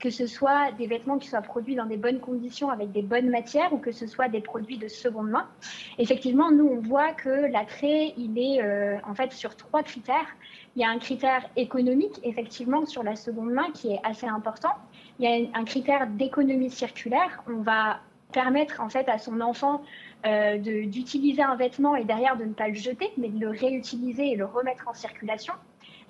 que 0.00 0.10
ce 0.10 0.26
soit 0.26 0.72
des 0.72 0.88
vêtements 0.88 1.18
qui 1.18 1.28
soient 1.28 1.42
produits 1.42 1.76
dans 1.76 1.86
des 1.86 1.96
bonnes 1.96 2.20
conditions 2.20 2.68
avec 2.68 2.90
des 2.90 3.02
bonnes 3.02 3.30
matières 3.30 3.72
ou 3.72 3.78
que 3.78 3.92
ce 3.92 4.08
soit 4.08 4.28
des 4.28 4.40
produits 4.40 4.78
de 4.78 4.88
seconde 4.88 5.30
main. 5.30 5.48
Effectivement, 5.98 6.50
nous, 6.50 6.66
on 6.66 6.80
voit 6.80 7.12
que 7.12 7.50
l'attrait, 7.52 8.14
il 8.18 8.36
est 8.36 8.62
en 9.04 9.14
fait 9.14 9.32
sur 9.32 9.56
trois 9.56 9.82
critères. 9.82 10.26
Il 10.74 10.82
y 10.82 10.84
a 10.84 10.90
un 10.90 10.98
critère 10.98 11.48
économique, 11.56 12.20
effectivement, 12.24 12.84
sur 12.84 13.02
la 13.02 13.16
seconde 13.16 13.52
main 13.52 13.70
qui 13.72 13.92
est 13.92 14.00
assez 14.02 14.26
important. 14.26 14.74
Il 15.18 15.24
y 15.24 15.28
a 15.28 15.58
un 15.58 15.64
critère 15.64 16.06
d'économie 16.06 16.70
circulaire. 16.70 17.42
On 17.48 17.62
va 17.62 18.00
permettre 18.32 18.80
en 18.80 18.88
fait 18.88 19.08
à 19.08 19.18
son 19.18 19.40
enfant 19.40 19.82
euh, 20.26 20.58
d'utiliser 20.58 21.42
un 21.42 21.56
vêtement 21.56 21.96
et 21.96 22.04
derrière 22.04 22.36
de 22.36 22.44
ne 22.44 22.52
pas 22.52 22.68
le 22.68 22.74
jeter, 22.74 23.10
mais 23.16 23.28
de 23.28 23.38
le 23.38 23.50
réutiliser 23.50 24.32
et 24.32 24.36
le 24.36 24.44
remettre 24.44 24.88
en 24.88 24.94
circulation. 24.94 25.54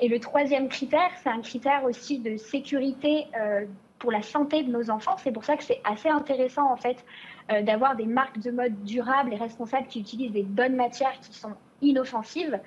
Et 0.00 0.08
le 0.08 0.18
troisième 0.18 0.68
critère, 0.68 1.10
c'est 1.22 1.28
un 1.28 1.40
critère 1.40 1.84
aussi 1.84 2.18
de 2.18 2.36
sécurité 2.36 3.26
euh, 3.38 3.64
pour 3.98 4.10
la 4.10 4.22
santé 4.22 4.62
de 4.62 4.70
nos 4.70 4.90
enfants. 4.90 5.16
C'est 5.18 5.32
pour 5.32 5.44
ça 5.44 5.56
que 5.56 5.62
c'est 5.62 5.80
assez 5.84 6.08
intéressant 6.08 6.70
en 6.70 6.76
fait 6.76 7.04
euh, 7.52 7.62
d'avoir 7.62 7.96
des 7.96 8.06
marques 8.06 8.40
de 8.40 8.50
mode 8.50 8.82
durables 8.84 9.32
et 9.32 9.36
responsables 9.36 9.86
qui 9.86 10.00
utilisent 10.00 10.32
des 10.32 10.42
bonnes 10.42 10.76
matières 10.76 11.18
qui 11.20 11.32
sont 11.32 11.54
inoffensives. 11.80 12.58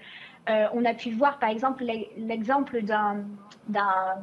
On 0.74 0.84
a 0.84 0.96
pu 0.96 1.12
voir 1.12 1.38
par 1.38 1.50
exemple 1.50 1.86
l'exemple 2.18 2.82
d'un 2.82 3.24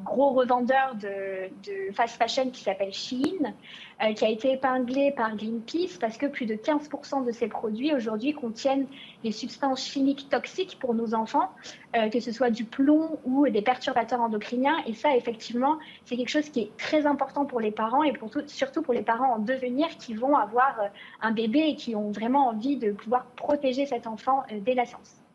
gros 0.04 0.30
revendeur 0.30 0.94
de, 0.96 1.92
fast 1.92 2.16
fashion 2.16 2.50
qui 2.50 2.62
s'appelle 2.62 2.92
Shein, 2.92 3.54
euh, 4.02 4.12
qui 4.12 4.24
a 4.24 4.28
été 4.28 4.52
épinglé 4.52 5.12
par 5.12 5.36
Greenpeace 5.36 5.98
parce 6.00 6.16
que 6.16 6.26
plus 6.26 6.46
de 6.46 6.54
15% 6.54 7.24
de 7.24 7.32
ses 7.32 7.48
produits 7.48 7.94
aujourd'hui 7.94 8.32
contiennent 8.32 8.86
des 9.22 9.32
substances 9.32 9.84
chimiques 9.84 10.28
toxiques 10.28 10.78
pour 10.80 10.94
nos 10.94 11.14
enfants, 11.14 11.50
euh, 11.96 12.08
que 12.08 12.20
ce 12.20 12.32
soit 12.32 12.50
du 12.50 12.64
plomb 12.64 13.18
ou 13.24 13.48
des 13.48 13.62
perturbateurs 13.62 14.20
endocriniens. 14.20 14.76
Et 14.86 14.94
ça, 14.94 15.16
effectivement, 15.16 15.78
c'est 16.04 16.16
quelque 16.16 16.28
chose 16.28 16.48
qui 16.50 16.60
est 16.60 16.76
très 16.76 17.06
important 17.06 17.44
pour 17.44 17.60
les 17.60 17.70
parents 17.70 18.02
et 18.02 18.12
surtout 18.46 18.82
pour 18.82 18.94
les 18.94 19.02
parents 19.02 19.34
en 19.34 19.38
devenir 19.38 19.88
qui 19.98 20.14
vont 20.14 20.36
avoir 20.36 20.76
un 21.22 21.30
bébé 21.30 21.60
et 21.60 21.76
qui 21.76 21.94
ont 21.94 22.10
vraiment 22.10 22.48
envie 22.48 22.76
de 22.76 22.92
pouvoir 22.92 23.26
protéger 23.36 23.86
cet 23.86 24.06
enfant 24.06 24.44
dès 24.50 24.74
la 24.74 24.86
naissance. 24.86 25.25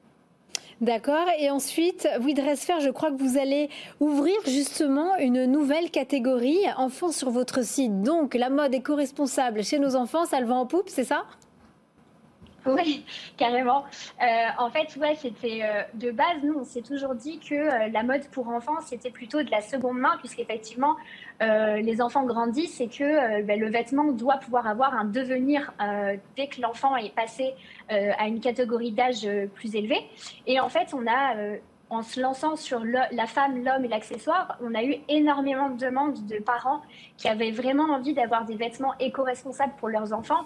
D'accord. 0.81 1.27
Et 1.37 1.51
ensuite, 1.51 2.07
faire 2.65 2.79
je 2.79 2.89
crois 2.89 3.11
que 3.11 3.21
vous 3.21 3.37
allez 3.37 3.69
ouvrir 3.99 4.35
justement 4.47 5.15
une 5.17 5.45
nouvelle 5.45 5.91
catégorie 5.91 6.57
enfants 6.75 7.11
sur 7.11 7.29
votre 7.29 7.63
site. 7.63 8.01
Donc, 8.01 8.33
la 8.33 8.49
mode 8.49 8.73
éco-responsable 8.73 9.63
chez 9.63 9.77
nos 9.77 9.95
enfants, 9.95 10.25
ça 10.25 10.39
le 10.39 10.47
vend 10.47 10.61
en 10.61 10.65
poupe, 10.65 10.89
c'est 10.89 11.03
ça? 11.03 11.25
Oui, 12.65 13.05
carrément. 13.37 13.85
Euh, 14.21 14.25
en 14.57 14.69
fait, 14.69 14.87
c'était 15.17 15.61
euh, 15.63 15.83
de 15.95 16.11
base, 16.11 16.43
nous, 16.43 16.59
on 16.59 16.63
s'est 16.63 16.81
toujours 16.81 17.15
dit 17.15 17.39
que 17.39 17.55
euh, 17.55 17.87
la 17.91 18.03
mode 18.03 18.27
pour 18.27 18.49
enfants, 18.49 18.79
c'était 18.81 19.09
plutôt 19.09 19.41
de 19.41 19.49
la 19.49 19.61
seconde 19.61 19.97
main, 19.97 20.17
puisqu'effectivement, 20.19 20.95
les 21.39 22.03
enfants 22.03 22.23
grandissent 22.23 22.79
et 22.81 22.87
que 22.87 23.41
ben, 23.41 23.59
le 23.59 23.67
vêtement 23.67 24.11
doit 24.11 24.37
pouvoir 24.37 24.67
avoir 24.67 24.93
un 24.93 25.05
devenir 25.05 25.73
dès 26.37 26.45
que 26.45 26.61
l'enfant 26.61 26.95
est 26.97 27.15
passé 27.15 27.55
à 27.89 28.27
une 28.27 28.39
catégorie 28.39 28.91
d'âge 28.91 29.27
plus 29.55 29.75
élevée. 29.75 30.07
Et 30.45 30.59
en 30.59 30.69
fait, 30.69 30.93
on 30.93 31.07
a 31.07 31.33
en 31.91 32.03
se 32.03 32.21
lançant 32.21 32.55
sur 32.55 32.83
la 32.85 33.27
femme, 33.27 33.63
l'homme 33.65 33.83
et 33.83 33.89
l'accessoire, 33.89 34.57
on 34.61 34.73
a 34.73 34.83
eu 34.83 34.95
énormément 35.09 35.69
de 35.69 35.77
demandes 35.77 36.25
de 36.25 36.37
parents 36.37 36.81
qui 37.17 37.27
avaient 37.27 37.51
vraiment 37.51 37.83
envie 37.83 38.13
d'avoir 38.13 38.45
des 38.45 38.55
vêtements 38.55 38.93
éco-responsables 38.99 39.73
pour 39.77 39.89
leurs 39.89 40.13
enfants 40.13 40.45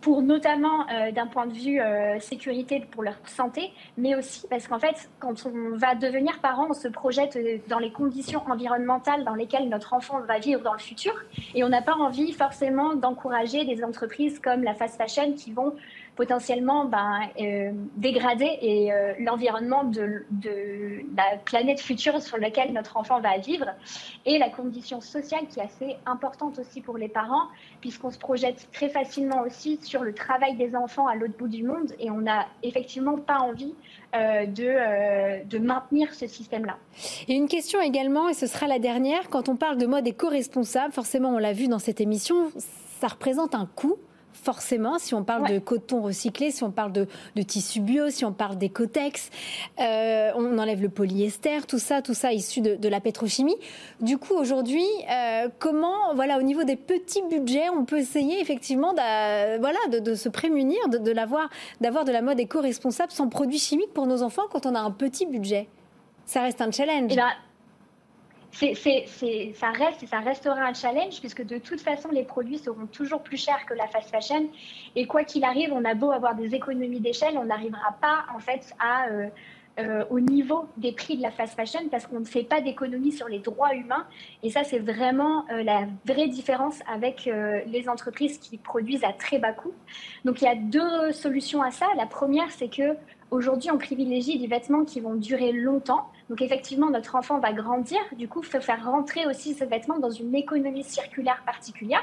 pour 0.00 0.22
notamment 0.22 0.86
euh, 0.90 1.12
d'un 1.12 1.26
point 1.26 1.46
de 1.46 1.52
vue 1.52 1.80
euh, 1.80 2.18
sécurité 2.20 2.86
pour 2.90 3.02
leur 3.02 3.16
santé, 3.26 3.70
mais 3.96 4.14
aussi 4.14 4.46
parce 4.48 4.66
qu'en 4.66 4.78
fait, 4.78 5.10
quand 5.18 5.46
on 5.46 5.76
va 5.76 5.94
devenir 5.94 6.40
parent, 6.40 6.68
on 6.70 6.74
se 6.74 6.88
projette 6.88 7.36
euh, 7.36 7.58
dans 7.68 7.78
les 7.78 7.92
conditions 7.92 8.42
environnementales 8.50 9.24
dans 9.24 9.34
lesquelles 9.34 9.68
notre 9.68 9.92
enfant 9.92 10.20
va 10.20 10.38
vivre 10.38 10.62
dans 10.62 10.72
le 10.72 10.78
futur, 10.78 11.12
et 11.54 11.64
on 11.64 11.68
n'a 11.68 11.82
pas 11.82 11.94
envie 11.94 12.32
forcément 12.32 12.94
d'encourager 12.94 13.64
des 13.64 13.84
entreprises 13.84 14.38
comme 14.38 14.62
la 14.62 14.74
fast 14.74 14.96
fashion 14.96 15.32
qui 15.34 15.52
vont 15.52 15.74
potentiellement 16.20 16.84
ben, 16.84 17.20
euh, 17.40 17.70
dégrader 17.96 18.58
et 18.60 18.92
euh, 18.92 19.14
l'environnement 19.20 19.84
de, 19.84 20.26
la 21.16 21.38
planète 21.46 21.80
future 21.80 22.20
sur 22.20 22.36
laquelle 22.36 22.74
notre 22.74 22.98
enfant 22.98 23.20
va 23.20 23.38
vivre 23.38 23.64
et 24.26 24.36
la 24.36 24.50
condition 24.50 25.00
sociale 25.00 25.46
qui 25.48 25.60
est 25.60 25.62
assez 25.62 25.96
importante 26.04 26.58
aussi 26.58 26.82
pour 26.82 26.98
les 26.98 27.08
parents 27.08 27.44
puisqu'on 27.80 28.10
se 28.10 28.18
projette 28.18 28.68
très 28.70 28.90
facilement 28.90 29.40
aussi 29.46 29.78
sur 29.80 30.02
le 30.02 30.12
travail 30.12 30.56
des 30.56 30.76
enfants 30.76 31.06
à 31.06 31.14
l'autre 31.14 31.38
bout 31.38 31.48
du 31.48 31.62
monde 31.62 31.94
et 31.98 32.10
on 32.10 32.20
n'a 32.20 32.44
effectivement 32.62 33.16
pas 33.16 33.38
envie 33.38 33.72
euh, 34.14 34.44
de, 34.44 35.46
de 35.46 35.58
maintenir 35.58 36.12
ce 36.12 36.26
système-là. 36.26 36.76
Et 37.28 37.32
une 37.32 37.48
question 37.48 37.80
également, 37.80 38.28
et 38.28 38.34
ce 38.34 38.46
sera 38.46 38.66
la 38.66 38.78
dernière, 38.78 39.30
quand 39.30 39.48
on 39.48 39.56
parle 39.56 39.78
de 39.78 39.86
mode 39.86 40.06
éco-responsable, 40.06 40.92
forcément 40.92 41.30
on 41.30 41.38
l'a 41.38 41.54
vu 41.54 41.66
dans 41.66 41.78
cette 41.78 42.02
émission, 42.02 42.50
ça 43.00 43.08
représente 43.08 43.54
un 43.54 43.64
coût 43.64 43.96
forcément, 44.32 44.98
si 44.98 45.14
on 45.14 45.24
parle 45.24 45.48
de 45.48 45.58
coton 45.58 46.02
recyclé, 46.02 46.50
si 46.50 46.64
on 46.64 46.70
parle 46.70 46.92
de, 46.92 47.06
tissu 47.42 47.80
bio, 47.80 48.10
si 48.10 48.24
on 48.24 48.32
parle 48.32 48.56
d'écotex, 48.56 49.30
euh, 49.78 50.30
on 50.34 50.58
enlève 50.58 50.82
le 50.82 50.88
polyester, 50.88 51.66
tout 51.66 51.78
ça, 51.78 52.02
tout 52.02 52.14
ça 52.14 52.32
issu 52.32 52.60
de, 52.60 52.88
la 52.88 53.00
pétrochimie. 53.00 53.56
Du 54.00 54.18
coup, 54.18 54.34
aujourd'hui, 54.34 54.86
euh, 55.10 55.48
comment, 55.58 56.14
voilà, 56.14 56.38
au 56.38 56.42
niveau 56.42 56.64
des 56.64 56.76
petits 56.76 57.22
budgets, 57.30 57.68
on 57.70 57.84
peut 57.84 57.98
essayer 57.98 58.40
effectivement, 58.40 58.92
voilà, 58.94 59.78
de, 59.88 60.14
se 60.14 60.28
prémunir, 60.28 60.88
de, 60.88 61.12
l'avoir, 61.12 61.48
d'avoir 61.80 62.04
de 62.04 62.12
la 62.12 62.22
mode 62.22 62.40
éco-responsable 62.40 63.12
sans 63.12 63.28
produits 63.28 63.58
chimiques 63.58 63.92
pour 63.92 64.06
nos 64.06 64.22
enfants 64.22 64.42
quand 64.50 64.66
on 64.66 64.74
a 64.74 64.80
un 64.80 64.90
petit 64.90 65.26
budget? 65.26 65.68
Ça 66.26 66.42
reste 66.42 66.60
un 66.60 66.70
challenge. 66.70 67.10
Eh 67.12 67.16
ben, 67.16 67.30
c'est, 68.52 69.54
ça 69.54 69.70
reste 69.70 70.02
et 70.02 70.06
ça 70.06 70.20
restera 70.20 70.60
un 70.60 70.74
challenge 70.74 71.20
puisque 71.20 71.44
de 71.44 71.58
toute 71.58 71.80
façon, 71.80 72.08
les 72.10 72.24
produits 72.24 72.58
seront 72.58 72.86
toujours 72.86 73.22
plus 73.22 73.36
chers 73.36 73.64
que 73.66 73.74
la 73.74 73.86
fast 73.86 74.10
fashion. 74.10 74.48
Et 74.96 75.06
quoi 75.06 75.24
qu'il 75.24 75.44
arrive, 75.44 75.72
on 75.72 75.84
a 75.84 75.94
beau 75.94 76.10
avoir 76.10 76.34
des 76.34 76.54
économies 76.54 77.00
d'échelle, 77.00 77.38
on 77.38 77.44
n'arrivera 77.44 77.96
pas 78.00 78.26
en 78.34 78.40
fait 78.40 78.74
à, 78.78 79.08
euh, 79.08 79.28
euh, 79.78 80.04
au 80.10 80.18
niveau 80.18 80.66
des 80.76 80.92
prix 80.92 81.16
de 81.16 81.22
la 81.22 81.30
fast 81.30 81.54
fashion 81.54 81.88
parce 81.90 82.06
qu'on 82.06 82.20
ne 82.20 82.24
fait 82.24 82.42
pas 82.42 82.60
d'économie 82.60 83.12
sur 83.12 83.28
les 83.28 83.38
droits 83.38 83.74
humains. 83.74 84.06
Et 84.42 84.50
ça, 84.50 84.64
c'est 84.64 84.80
vraiment 84.80 85.46
euh, 85.50 85.62
la 85.62 85.86
vraie 86.04 86.28
différence 86.28 86.80
avec 86.92 87.30
les 87.66 87.88
entreprises 87.88 88.38
qui 88.38 88.58
produisent 88.58 89.04
à 89.04 89.12
très 89.12 89.38
bas 89.38 89.52
coût. 89.52 89.72
Donc 90.24 90.42
il 90.42 90.44
y 90.44 90.48
a 90.48 90.56
deux 90.56 91.12
solutions 91.12 91.62
à 91.62 91.70
ça. 91.70 91.86
La 91.96 92.06
première, 92.06 92.50
c'est 92.50 92.68
que 92.68 92.96
Aujourd'hui, 93.30 93.70
on 93.70 93.78
privilégie 93.78 94.38
des 94.38 94.48
vêtements 94.48 94.84
qui 94.84 95.00
vont 95.00 95.14
durer 95.14 95.52
longtemps. 95.52 96.10
Donc 96.28 96.42
effectivement, 96.42 96.90
notre 96.90 97.14
enfant 97.14 97.38
va 97.38 97.52
grandir. 97.52 97.98
Du 98.16 98.26
coup, 98.26 98.40
il 98.42 98.46
faut 98.46 98.60
faire 98.60 98.84
rentrer 98.84 99.24
aussi 99.26 99.54
ce 99.54 99.64
vêtement 99.64 99.98
dans 99.98 100.10
une 100.10 100.34
économie 100.34 100.82
circulaire 100.82 101.40
particulière. 101.46 102.02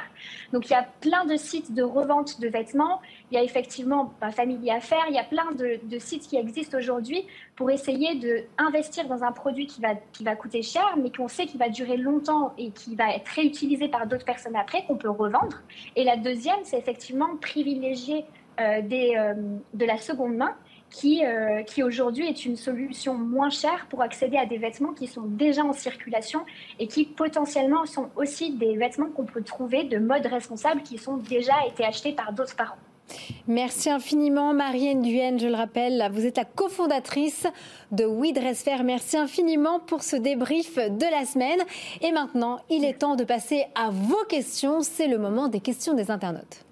Donc 0.54 0.70
il 0.70 0.72
y 0.72 0.76
a 0.76 0.88
plein 1.02 1.26
de 1.26 1.36
sites 1.36 1.74
de 1.74 1.84
revente 1.84 2.40
de 2.40 2.48
vêtements. 2.48 3.02
Il 3.30 3.36
y 3.36 3.38
a 3.38 3.44
effectivement 3.44 4.14
bah, 4.22 4.32
Family 4.32 4.72
Affaires. 4.72 5.06
Il 5.10 5.16
y 5.16 5.20
a 5.20 5.26
plein 5.26 5.52
de, 5.52 6.00
sites 6.00 6.28
qui 6.28 6.38
existent 6.38 6.78
aujourd'hui 6.78 7.26
pour 7.58 7.72
essayer 7.72 8.16
d'investir 8.58 9.08
dans 9.08 9.24
un 9.24 9.34
produit 9.34 9.68
qui 9.68 9.82
va, 9.82 9.96
qui 10.14 10.24
va 10.24 10.36
coûter 10.36 10.62
cher, 10.62 10.96
mais 11.02 11.12
qu'on 11.12 11.28
sait 11.28 11.46
qu'il 11.46 11.60
va 11.60 11.68
durer 11.68 11.98
longtemps 11.98 12.54
et 12.58 12.72
qui 12.72 12.96
va 12.96 13.14
être 13.14 13.28
réutilisé 13.28 13.90
par 13.90 14.08
d'autres 14.08 14.26
personnes 14.26 14.56
après, 14.56 14.86
qu'on 14.86 14.96
peut 14.98 15.10
revendre. 15.10 15.62
Et 15.98 16.06
la 16.06 16.16
deuxième, 16.16 16.60
c'est 16.64 16.78
effectivement 16.78 17.36
privilégier 17.42 18.26
euh, 18.60 18.82
euh, 18.92 19.34
de 19.74 19.86
la 19.86 19.98
seconde 19.98 20.36
main 20.36 20.56
qui, 20.90 21.26
euh, 21.26 21.64
qui 21.64 21.84
aujourd'hui 21.84 22.28
est 22.28 22.46
une 22.46 22.56
solution 22.56 23.16
moins 23.16 23.50
chère 23.50 23.88
pour 23.90 24.02
accéder 24.02 24.38
à 24.38 24.46
des 24.46 24.58
vêtements 24.58 24.94
qui 24.94 25.08
sont 25.08 25.24
déjà 25.26 25.64
en 25.64 25.74
circulation 25.74 26.42
et 26.80 26.88
qui 26.88 27.06
potentiellement 27.06 27.86
sont 27.86 28.10
aussi 28.16 28.52
des 28.52 28.76
vêtements 28.76 29.10
qu'on 29.10 29.26
peut 29.26 29.44
trouver 29.44 29.84
de 29.84 29.98
mode 29.98 30.26
responsable 30.26 30.82
qui 30.82 30.98
sont 30.98 31.18
déjà 31.18 31.54
été 31.68 31.84
achetés 31.84 32.14
par 32.14 32.34
d'autres 32.34 32.56
parents. 32.56 32.78
Merci 33.48 33.90
infiniment, 33.90 34.54
Marianne 34.54 35.02
Duenne. 35.02 35.40
Je 35.40 35.48
le 35.48 35.56
rappelle, 35.56 36.10
vous 36.12 36.26
êtes 36.26 36.38
la 36.38 36.46
cofondatrice 36.46 37.48
de 37.92 38.06
We 38.06 38.34
Dress. 38.34 38.66
Merci 38.84 39.18
infiniment 39.18 39.80
pour 39.80 40.04
ce 40.04 40.16
débrief 40.16 40.76
de 40.76 41.12
la 41.12 41.26
semaine. 41.26 41.60
Et 42.02 42.12
maintenant, 42.12 42.60
il 42.70 42.84
est 42.84 43.00
temps 43.00 43.16
de 43.16 43.24
passer 43.24 43.66
à 43.76 43.92
vos 43.92 44.26
questions. 44.28 44.82
C'est 44.82 45.08
le 45.08 45.18
moment 45.18 45.48
des 45.48 45.62
questions 45.62 45.94
des 45.94 46.12
internautes. 46.12 46.67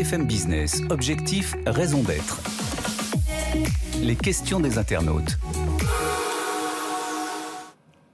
BFM 0.00 0.24
Business, 0.24 0.80
objectif, 0.88 1.54
raison 1.66 2.02
d'être. 2.02 2.40
Les 4.00 4.16
questions 4.16 4.58
des 4.58 4.78
internautes. 4.78 5.36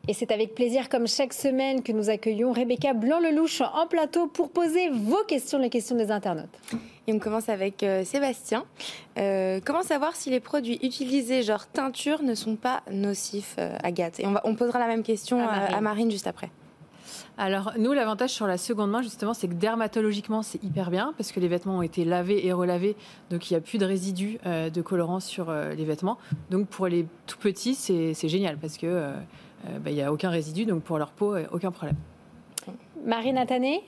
Et 0.08 0.12
c'est 0.12 0.32
avec 0.32 0.56
plaisir, 0.56 0.88
comme 0.88 1.06
chaque 1.06 1.32
semaine, 1.32 1.84
que 1.84 1.92
nous 1.92 2.10
accueillons 2.10 2.50
Rebecca 2.50 2.92
Blanc-Lelouch 2.92 3.60
en 3.60 3.86
plateau 3.86 4.26
pour 4.26 4.50
poser 4.50 4.88
vos 4.90 5.22
questions, 5.28 5.60
les 5.60 5.70
questions 5.70 5.94
des 5.94 6.10
internautes. 6.10 6.58
Et 7.06 7.12
on 7.12 7.20
commence 7.20 7.48
avec 7.48 7.84
euh, 7.84 8.02
Sébastien. 8.04 8.64
Euh, 9.16 9.60
comment 9.64 9.84
savoir 9.84 10.16
si 10.16 10.28
les 10.28 10.40
produits 10.40 10.80
utilisés, 10.82 11.44
genre 11.44 11.68
teinture, 11.68 12.20
ne 12.24 12.34
sont 12.34 12.56
pas 12.56 12.82
nocifs, 12.90 13.54
euh, 13.60 13.78
Agathe 13.84 14.18
Et 14.18 14.26
on, 14.26 14.34
on, 14.42 14.56
posera 14.56 14.80
la 14.80 14.88
même 14.88 15.04
question 15.04 15.38
à 15.48 15.80
Marine 15.80 16.10
juste 16.10 16.26
après. 16.26 16.50
Alors, 17.38 17.72
nous, 17.78 17.92
l'avantage 17.92 18.30
sur 18.30 18.46
la 18.46 18.58
seconde 18.58 18.90
main, 18.90 19.02
justement, 19.02 19.34
c'est 19.34 19.48
que 19.48 19.54
dermatologiquement, 19.54 20.42
c'est 20.42 20.62
hyper 20.62 20.90
bien 20.90 21.14
parce 21.16 21.32
que 21.32 21.40
les 21.40 21.48
vêtements 21.48 21.78
ont 21.78 21.82
été 21.82 22.04
lavés 22.04 22.46
et 22.46 22.52
relavés. 22.52 22.96
Donc, 23.30 23.50
il 23.50 23.54
n'y 23.54 23.58
a 23.58 23.60
plus 23.60 23.78
de 23.78 23.86
résidus 23.86 24.38
de 24.44 24.82
colorants 24.82 25.20
sur 25.20 25.50
les 25.52 25.84
vêtements. 25.84 26.18
Donc, 26.50 26.68
pour 26.68 26.86
les 26.86 27.06
tout 27.26 27.38
petits, 27.38 27.74
c'est 27.74 28.28
génial 28.28 28.56
parce 28.58 28.76
que 28.76 29.12
euh, 29.68 29.78
bah, 29.78 29.90
il 29.90 29.94
n'y 29.94 30.02
a 30.02 30.12
aucun 30.12 30.30
résidu, 30.30 30.64
donc 30.64 30.82
pour 30.82 30.98
leur 30.98 31.10
peau, 31.10 31.34
euh, 31.34 31.46
aucun 31.52 31.70
problème. 31.70 31.96
Marine 33.04 33.38
Atané 33.38 33.82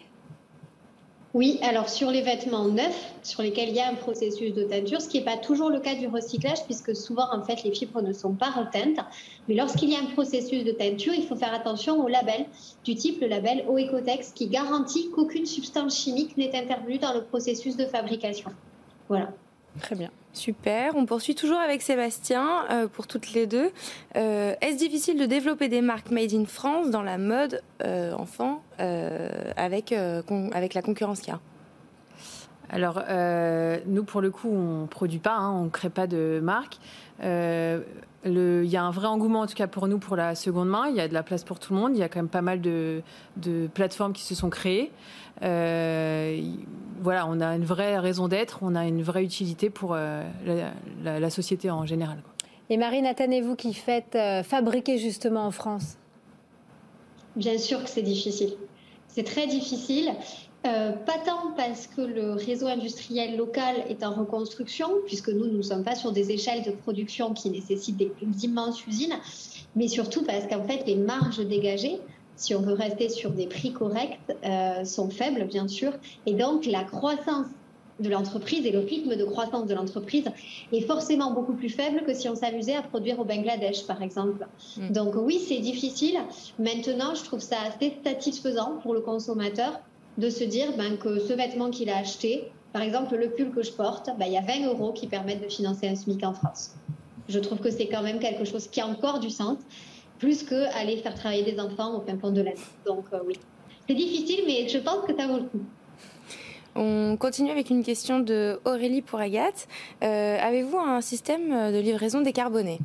oui, 1.35 1.59
alors 1.62 1.91
sur 1.91 2.11
les 2.11 2.23
vêtements 2.23 2.69
neufs, 2.69 3.12
sur 3.23 3.43
lesquels 3.43 3.69
il 3.69 3.75
y 3.75 3.81
a 3.81 3.88
un 3.88 3.95
processus 3.95 4.55
de 4.55 4.62
teinture, 4.64 5.03
ce 5.03 5.09
qui 5.09 5.19
n'est 5.19 5.25
pas 5.25 5.37
toujours 5.37 5.69
le 5.69 5.79
cas 5.79 5.95
du 5.95 6.07
recyclage, 6.07 6.64
puisque 6.64 6.97
souvent, 6.97 7.27
en 7.33 7.43
fait, 7.43 7.62
les 7.64 7.73
fibres 7.73 8.01
ne 8.01 8.14
sont 8.14 8.33
pas 8.33 8.51
reteintes. 8.51 8.99
Mais 9.47 9.55
lorsqu'il 9.55 9.91
y 9.91 9.97
a 9.97 9.99
un 9.99 10.07
processus 10.07 10.64
de 10.64 10.73
teinture, 10.73 11.12
il 11.12 11.27
faut 11.27 11.37
faire 11.37 11.53
attention 11.53 12.03
au 12.03 12.09
label 12.09 12.47
du 12.83 12.95
type 12.95 13.21
le 13.21 13.27
label 13.27 13.64
OECOTEX, 13.69 14.33
qui 14.33 14.47
garantit 14.47 15.11
qu'aucune 15.11 15.45
substance 15.45 15.99
chimique 15.99 16.37
n'est 16.38 16.57
intervenue 16.57 16.99
dans 16.99 17.12
le 17.12 17.23
processus 17.23 17.77
de 17.77 17.85
fabrication. 17.85 18.51
Voilà. 19.09 19.29
Très 19.83 19.97
bien. 19.97 20.11
Super. 20.33 20.95
On 20.95 21.07
poursuit 21.07 21.35
toujours 21.35 21.59
avec 21.59 21.83
Sébastien 21.83 22.64
euh, 22.71 22.87
pour 22.87 23.07
toutes 23.07 23.33
les 23.33 23.47
deux. 23.47 23.71
Euh, 24.17 24.55
est-ce 24.61 24.77
difficile 24.77 25.19
de 25.19 25.27
développer 25.27 25.69
des 25.69 25.81
marques 25.81 26.11
made 26.11 26.33
in 26.33 26.45
France 26.45 26.91
dans 26.91 27.03
la 27.03 27.19
mode 27.19 27.62
euh, 27.85 28.12
enfant 28.12 28.62
avec, 29.57 29.93
avec 29.93 30.75
la 30.75 30.83
concurrence 30.83 31.21
qu'il 31.21 31.33
y 31.33 31.37
a? 31.37 31.41
Alors, 32.70 33.02
nous, 33.87 34.04
pour 34.04 34.20
le 34.20 34.31
coup, 34.31 34.50
on 34.50 34.83
ne 34.83 34.87
produit 34.87 35.18
pas, 35.18 35.37
hein, 35.37 35.52
on 35.52 35.64
ne 35.64 35.70
crée 35.70 35.90
pas 35.90 36.07
de 36.07 36.40
marque. 36.42 36.78
il 37.22 38.64
y 38.64 38.76
a 38.76 38.83
un 38.83 38.90
vrai 38.90 39.07
engouement, 39.07 39.40
en 39.40 39.46
tout 39.46 39.54
cas 39.54 39.66
pour 39.66 39.88
nous, 39.88 39.98
pour 39.98 40.16
la 40.16 40.35
seconde 40.35 40.68
main. 40.68 40.88
Il 40.88 40.96
y 40.96 41.00
a 41.00 41.09
de 41.09 41.14
la 41.14 41.22
place 41.22 41.44
pour 41.44 41.59
tout 41.59 41.74
le 41.74 41.81
monde. 41.81 41.92
Il 41.94 42.00
y 42.00 42.02
a 42.02 42.09
quand 42.09 42.18
même 42.18 42.28
pas 42.28 42.42
mal 42.42 42.61
de, 42.61 43.02
de 43.37 43.68
plateformes 43.72 44.12
qui 44.12 44.22
se 44.22 44.35
sont 44.35 44.50
créées. 44.50 44.90
Euh, 45.42 46.40
voilà, 47.00 47.26
on 47.28 47.40
a 47.40 47.54
une 47.54 47.64
vraie 47.64 47.98
raison 47.98 48.28
d'être, 48.28 48.59
on 48.62 48.74
a 48.74 48.87
une 48.87 49.02
vraie 49.02 49.24
utilité 49.24 49.70
pour 49.70 49.94
euh, 49.94 50.22
la, 51.02 51.31
société 51.31 51.70
en 51.70 51.87
général. 51.87 52.18
Et 52.70 52.76
Marie 52.76 53.02
Nathan, 53.02 53.40
vous 53.42 53.57
qui 53.57 53.72
faites 53.72 54.14
euh, 54.14 54.42
fabriquer 54.42 54.98
justement 54.98 55.46
en 55.46 55.50
France? 55.50 55.96
Bien 57.37 57.57
sûr 57.57 57.83
que 57.83 57.88
c'est 57.88 58.02
difficile. 58.02 58.54
C'est 59.07 59.22
très 59.22 59.46
difficile. 59.46 60.11
Pas 60.62 61.18
tant 61.25 61.53
parce 61.57 61.87
que 61.87 62.03
le 62.03 62.33
réseau 62.33 62.66
industriel 62.66 63.37
local 63.37 63.77
est 63.88 64.05
en 64.05 64.12
reconstruction, 64.12 64.88
puisque 65.07 65.29
nous, 65.29 65.47
nous 65.47 65.59
ne 65.59 65.62
sommes 65.62 65.85
pas 65.85 65.94
sur 65.94 66.12
des 66.12 66.31
échelles 66.31 66.62
de 66.62 66.71
production 66.71 67.33
qui 67.33 67.51
nécessitent 67.51 67.97
des 67.97 68.12
immenses 68.42 68.87
usines, 68.87 69.16
mais 69.77 69.88
surtout 69.88 70.25
parce 70.25 70.47
qu'en 70.47 70.64
fait, 70.64 70.85
les 70.87 70.97
marges 70.97 71.38
dégagées 71.38 72.01
si 72.38 72.55
on 72.55 72.61
veut 72.61 72.73
rester 72.73 73.09
sur 73.09 73.31
des 73.31 73.47
prix 73.47 73.73
corrects, 73.73 74.18
euh, 74.44 74.85
sont 74.85 75.11
faibles, 75.11 75.44
bien 75.47 75.66
sûr. 75.68 75.92
Et 76.25 76.35
donc, 76.35 76.66
la 76.66 76.85
croissance 76.85 77.47
de 77.99 78.09
l'entreprise 78.09 78.64
et 78.64 78.71
le 78.71 78.79
rythme 78.79 79.16
de 79.16 79.25
croissance 79.25 79.66
de 79.66 79.75
l'entreprise 79.75 80.27
est 80.73 80.83
forcément 80.83 81.33
beaucoup 81.33 81.55
plus 81.55 81.68
faible 81.68 82.05
que 82.07 82.14
si 82.14 82.29
on 82.29 82.37
s'amusait 82.37 82.77
à 82.77 82.83
produire 82.83 83.18
au 83.18 83.25
Bangladesh, 83.25 83.85
par 83.87 84.03
exemple. 84.03 84.47
Mm. 84.77 84.92
Donc 84.92 85.14
oui, 85.16 85.40
c'est 85.47 85.59
difficile. 85.59 86.16
Maintenant, 86.61 87.16
je 87.16 87.25
trouve 87.25 87.40
ça 87.40 87.57
assez 87.66 87.97
satisfaisant 88.05 88.79
pour 88.83 88.94
le 88.94 89.01
consommateur 89.01 89.81
de 90.18 90.31
se 90.31 90.44
dire 90.44 90.76
ben, 90.76 90.98
que 90.98 91.20
ce 91.20 91.33
vêtement 91.33 91.70
qu'il 91.70 91.88
a 91.88 91.96
acheté, 91.96 92.50
par 92.72 92.83
exemple 92.83 93.16
le 93.16 93.31
pull 93.31 93.50
que 93.50 93.62
je 93.62 93.72
porte, 93.72 94.11
ben, 94.18 94.26
il 94.26 94.33
y 94.33 94.37
a 94.37 94.42
20 94.42 94.66
euros 94.66 94.92
qui 94.92 95.07
permettent 95.07 95.42
de 95.42 95.48
financer 95.48 95.88
un 95.88 95.94
SMIC 95.94 96.22
en 96.24 96.35
France. 96.35 96.74
Je 97.28 97.38
trouve 97.38 97.59
que 97.59 97.70
c'est 97.70 97.87
quand 97.87 98.02
même 98.02 98.18
quelque 98.18 98.44
chose 98.44 98.68
qui 98.68 98.81
a 98.81 98.87
encore 98.87 99.20
du 99.20 99.31
sens 99.31 99.59
plus 100.18 100.42
qu'aller 100.42 100.96
faire 100.96 101.14
travailler 101.14 101.44
des 101.44 101.61
enfants 101.61 101.96
au 101.96 102.18
fond 102.18 102.31
de 102.31 102.40
l'année. 102.42 102.57
Donc 102.85 103.04
euh, 103.12 103.20
oui, 103.24 103.38
c'est 103.87 103.94
difficile, 103.94 104.44
mais 104.46 104.68
je 104.68 104.78
pense 104.78 105.07
que 105.07 105.16
ça 105.16 105.26
vaut 105.28 105.38
le 105.38 105.44
coup. 105.44 105.61
On 106.74 107.16
continue 107.16 107.50
avec 107.50 107.70
une 107.70 107.83
question 107.83 108.18
de 108.18 108.61
Aurélie 108.64 109.02
pour 109.02 109.20
Agathe. 109.20 109.68
Euh, 110.02 110.38
avez-vous 110.40 110.78
un 110.78 111.00
système 111.00 111.72
de 111.72 111.78
livraison 111.78 112.20
décarboné? 112.20 112.78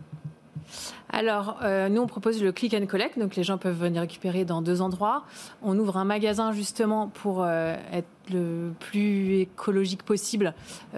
Alors, 1.15 1.59
euh, 1.61 1.89
nous, 1.89 2.01
on 2.01 2.07
propose 2.07 2.41
le 2.41 2.51
click 2.51 2.73
and 2.73 2.87
collect, 2.87 3.19
donc 3.19 3.35
les 3.35 3.43
gens 3.43 3.59
peuvent 3.59 3.79
venir 3.79 4.01
récupérer 4.01 4.45
dans 4.45 4.63
deux 4.63 4.81
endroits. 4.81 5.25
On 5.61 5.77
ouvre 5.77 5.97
un 5.97 6.05
magasin 6.05 6.51
justement 6.53 7.07
pour 7.07 7.45
être 7.47 8.07
le 8.31 8.71
plus 8.79 9.41
écologique 9.41 10.01
possible 10.01 10.55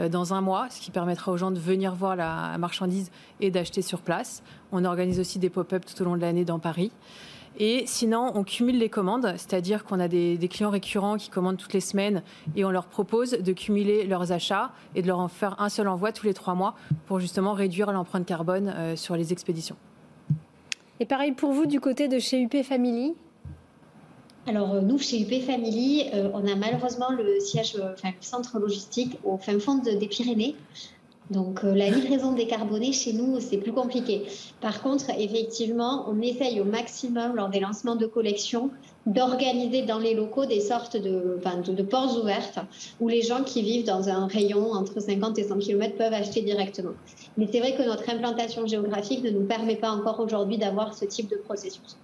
dans 0.09 0.33
un 0.33 0.39
mois, 0.39 0.67
ce 0.69 0.79
qui 0.79 0.89
permettra 0.89 1.33
aux 1.33 1.37
gens 1.37 1.51
de 1.51 1.59
venir 1.59 1.95
voir 1.95 2.15
la 2.15 2.57
marchandise 2.57 3.11
et 3.41 3.51
d'acheter 3.51 3.81
sur 3.81 3.99
place. 3.99 4.41
On 4.71 4.85
organise 4.85 5.19
aussi 5.19 5.37
des 5.37 5.49
pop-up 5.49 5.83
tout 5.85 6.01
au 6.01 6.05
long 6.05 6.15
de 6.15 6.21
l'année 6.21 6.45
dans 6.45 6.59
Paris. 6.59 6.93
Et 7.57 7.83
sinon, 7.87 8.31
on 8.35 8.43
cumule 8.43 8.77
les 8.77 8.89
commandes, 8.89 9.33
c'est-à-dire 9.37 9.85
qu'on 9.85 9.99
a 10.01 10.09
des, 10.09 10.37
clients 10.49 10.69
récurrents 10.69 11.15
qui 11.15 11.29
commandent 11.29 11.57
toutes 11.57 11.73
les 11.73 11.79
semaines 11.79 12.21
et 12.55 12.65
on 12.65 12.69
leur 12.69 12.85
propose 12.85 13.31
de 13.31 13.53
cumuler 13.53 14.05
leurs 14.05 14.33
achats 14.33 14.71
et 14.93 15.01
de 15.01 15.07
leur 15.07 15.19
en 15.19 15.29
faire 15.29 15.55
un 15.61 15.69
seul 15.69 15.87
envoi 15.87 16.11
tous 16.11 16.25
les 16.25 16.33
trois 16.33 16.53
mois 16.53 16.75
pour 17.05 17.21
justement 17.21 17.53
réduire 17.53 17.91
l'empreinte 17.93 18.25
carbone 18.25 18.73
euh, 18.75 18.95
sur 18.97 19.15
les 19.15 19.31
expéditions. 19.31 19.77
Et 20.99 21.05
pareil 21.05 21.33
pour 21.33 21.51
vous 21.51 21.65
du 21.65 21.79
côté 21.79 22.07
de 22.07 22.19
chez 22.19 22.41
UP 22.41 22.55
Family 22.63 23.13
alors 24.47 24.75
euh, 24.75 24.81
nous, 24.81 24.99
chez 24.99 25.21
UP 25.21 25.41
Family, 25.41 26.03
euh, 26.13 26.29
on 26.35 26.47
a 26.47 26.55
malheureusement 26.55 27.09
le 27.09 27.39
siège, 27.39 27.77
enfin 27.93 28.09
le 28.09 28.21
centre 28.21 28.59
logistique 28.59 29.17
au 29.23 29.37
fin 29.37 29.59
fond 29.59 29.77
des 29.77 30.07
Pyrénées. 30.07 30.55
Donc 31.31 31.63
euh, 31.63 31.73
la 31.73 31.89
livraison 31.89 32.33
décarbonée 32.33 32.93
chez 32.93 33.13
nous, 33.13 33.39
c'est 33.39 33.57
plus 33.57 33.73
compliqué. 33.73 34.23
Par 34.61 34.81
contre, 34.83 35.09
effectivement, 35.17 36.05
on 36.07 36.21
essaye 36.21 36.61
au 36.61 36.65
maximum 36.65 37.35
lors 37.35 37.49
des 37.49 37.59
lancements 37.59 37.95
de 37.95 38.05
collections 38.05 38.69
d'organiser 39.05 39.83
dans 39.83 39.99
les 39.99 40.13
locaux 40.15 40.45
des 40.45 40.61
sortes 40.61 40.97
de, 40.97 41.39
de, 41.71 41.83
portes 41.83 42.17
ouvertes 42.17 42.59
où 42.99 43.07
les 43.07 43.21
gens 43.21 43.43
qui 43.43 43.61
vivent 43.61 43.85
dans 43.85 44.09
un 44.09 44.27
rayon 44.27 44.71
entre 44.71 44.99
50 44.99 45.37
et 45.37 45.43
100 45.43 45.59
km 45.59 45.95
peuvent 45.95 46.13
acheter 46.13 46.41
directement. 46.41 46.93
Mais 47.37 47.47
c'est 47.51 47.59
vrai 47.59 47.75
que 47.75 47.83
notre 47.83 48.09
implantation 48.09 48.65
géographique 48.65 49.23
ne 49.23 49.29
nous 49.29 49.45
permet 49.45 49.75
pas 49.75 49.91
encore 49.91 50.19
aujourd'hui 50.19 50.57
d'avoir 50.57 50.93
ce 50.93 51.05
type 51.05 51.29
de 51.29 51.35
processus. 51.35 51.97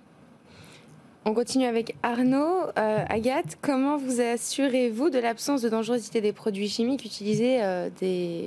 On 1.23 1.35
continue 1.35 1.65
avec 1.65 1.95
Arnaud. 2.01 2.69
Euh, 2.79 3.05
Agathe, 3.07 3.57
comment 3.61 3.95
vous 3.95 4.21
assurez-vous 4.21 5.11
de 5.11 5.19
l'absence 5.19 5.61
de 5.61 5.69
dangerosité 5.69 6.19
des 6.19 6.33
produits 6.33 6.67
chimiques 6.67 7.05
utilisés 7.05 7.63
euh, 7.63 7.89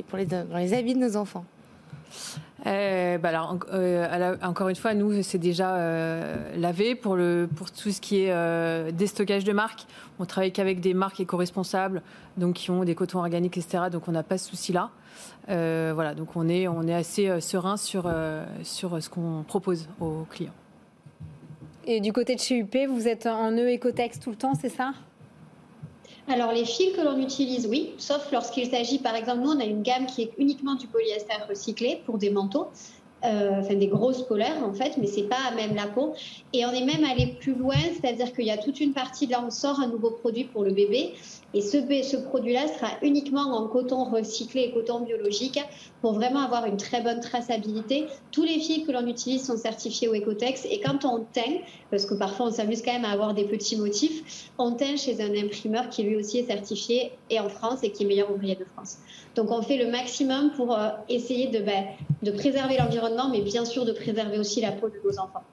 pour 0.08 0.18
dans 0.18 0.58
les 0.58 0.74
habits 0.74 0.94
de 0.94 0.98
nos 0.98 1.16
enfants? 1.16 1.44
Euh, 2.66 3.18
bah 3.18 3.28
alors, 3.28 3.58
encore 4.42 4.68
une 4.68 4.76
fois, 4.76 4.94
nous, 4.94 5.22
c'est 5.22 5.38
déjà 5.38 5.76
lavé 6.56 6.94
pour, 6.94 7.16
tout 7.16 7.90
ce 7.90 8.00
qui 8.00 8.22
est 8.22 8.92
déstockage 8.92 9.44
de 9.44 9.52
marques. 9.52 9.86
On 10.18 10.24
travaille 10.24 10.52
qu'avec 10.52 10.80
des 10.80 10.94
marques 10.94 11.20
éco-responsables, 11.20 12.02
donc 12.36 12.54
qui 12.54 12.70
ont 12.70 12.84
des 12.84 12.94
cotons 12.94 13.18
organiques, 13.18 13.58
etc. 13.58 13.84
Donc, 13.92 14.08
on 14.08 14.12
n'a 14.12 14.22
pas 14.22 14.38
ce 14.38 14.48
souci-là. 14.48 14.90
voilà, 15.48 16.14
donc 16.14 16.36
on 16.36 16.48
est, 16.48 16.66
assez 16.94 17.40
serein 17.40 17.76
sur, 17.76 18.04
ce 18.62 19.08
qu'on 19.10 19.44
propose 19.46 19.88
aux 20.00 20.26
clients. 20.30 20.54
Et 21.86 22.00
du 22.00 22.12
côté 22.14 22.34
de 22.34 22.40
chez 22.40 22.60
UP, 22.60 22.74
vous 22.88 23.08
êtes 23.08 23.26
en 23.26 23.52
E 23.52 23.74
Ecotex 23.74 24.18
tout 24.18 24.30
le 24.30 24.36
temps, 24.36 24.54
c'est 24.54 24.70
ça? 24.70 24.92
Alors 26.26 26.52
les 26.52 26.64
fils 26.64 26.96
que 26.96 27.02
l'on 27.02 27.18
utilise, 27.20 27.66
oui, 27.66 27.92
sauf 27.98 28.30
lorsqu'il 28.32 28.70
s'agit, 28.70 28.98
par 28.98 29.14
exemple, 29.14 29.42
nous 29.42 29.50
on 29.50 29.60
a 29.60 29.64
une 29.64 29.82
gamme 29.82 30.06
qui 30.06 30.22
est 30.22 30.32
uniquement 30.38 30.74
du 30.74 30.86
polyester 30.86 31.34
recyclé 31.48 32.02
pour 32.06 32.18
des 32.18 32.30
manteaux. 32.30 32.68
euh, 33.24 33.60
enfin 33.60 33.74
des 33.74 33.86
grosses 33.86 34.22
polaires 34.22 34.62
en 34.62 34.72
fait, 34.74 34.96
mais 34.98 35.06
c'est 35.06 35.28
pas 35.28 35.50
même 35.56 35.74
la 35.74 35.86
peau. 35.86 36.14
Et 36.52 36.66
on 36.66 36.72
est 36.72 36.84
même 36.84 37.04
allé 37.04 37.38
plus 37.40 37.54
loin, 37.54 37.76
c'est-à-dire 37.94 38.32
qu'il 38.34 38.44
y 38.44 38.50
a 38.50 38.58
toute 38.58 38.80
une 38.80 38.92
partie 38.92 39.26
de 39.26 39.32
là 39.32 39.42
on 39.46 39.50
sort 39.50 39.80
un 39.80 39.88
nouveau 39.88 40.10
produit 40.10 40.44
pour 40.44 40.62
le 40.64 40.72
bébé 40.72 41.14
et 41.54 41.60
ce, 41.60 41.78
ce 41.78 42.16
produit-là 42.16 42.66
sera 42.66 42.88
uniquement 43.02 43.42
en 43.42 43.68
coton 43.68 44.04
recyclé 44.04 44.62
et 44.62 44.72
coton 44.72 45.00
biologique 45.00 45.60
pour 46.00 46.12
vraiment 46.12 46.40
avoir 46.40 46.66
une 46.66 46.76
très 46.76 47.00
bonne 47.00 47.20
traçabilité. 47.20 48.06
Tous 48.32 48.42
les 48.42 48.58
fils 48.58 48.86
que 48.86 48.92
l'on 48.92 49.06
utilise 49.06 49.46
sont 49.46 49.56
certifiés 49.56 50.08
au 50.08 50.14
Ecotex 50.14 50.66
et 50.70 50.80
quand 50.80 51.04
on 51.04 51.20
teint, 51.32 51.60
parce 51.90 52.06
que 52.06 52.14
parfois 52.14 52.46
on 52.46 52.50
s'amuse 52.50 52.82
quand 52.82 52.92
même 52.92 53.04
à 53.04 53.12
avoir 53.12 53.34
des 53.34 53.44
petits 53.44 53.76
motifs, 53.76 54.50
on 54.58 54.72
teint 54.72 54.96
chez 54.96 55.22
un 55.22 55.32
imprimeur 55.34 55.88
qui 55.88 56.02
lui 56.02 56.16
aussi 56.16 56.38
est 56.38 56.46
certifié 56.46 57.12
et 57.30 57.38
en 57.38 57.48
France 57.48 57.84
et 57.84 57.92
qui 57.92 58.02
est 58.02 58.06
meilleur 58.06 58.30
ouvrier 58.30 58.56
de 58.56 58.64
France. 58.64 58.98
Donc 59.36 59.50
on 59.50 59.62
fait 59.62 59.76
le 59.76 59.90
maximum 59.90 60.52
pour 60.56 60.76
euh, 60.76 60.90
essayer 61.08 61.46
de, 61.46 61.60
ben, 61.60 61.84
de 62.22 62.32
préserver 62.32 62.76
l'environnement, 62.78 63.28
mais 63.30 63.40
bien 63.40 63.64
sûr 63.64 63.84
de 63.84 63.92
préserver 63.92 64.38
aussi 64.38 64.60
la 64.60 64.72
peau 64.72 64.88
de 64.88 65.00
nos 65.04 65.18
enfants. 65.18 65.44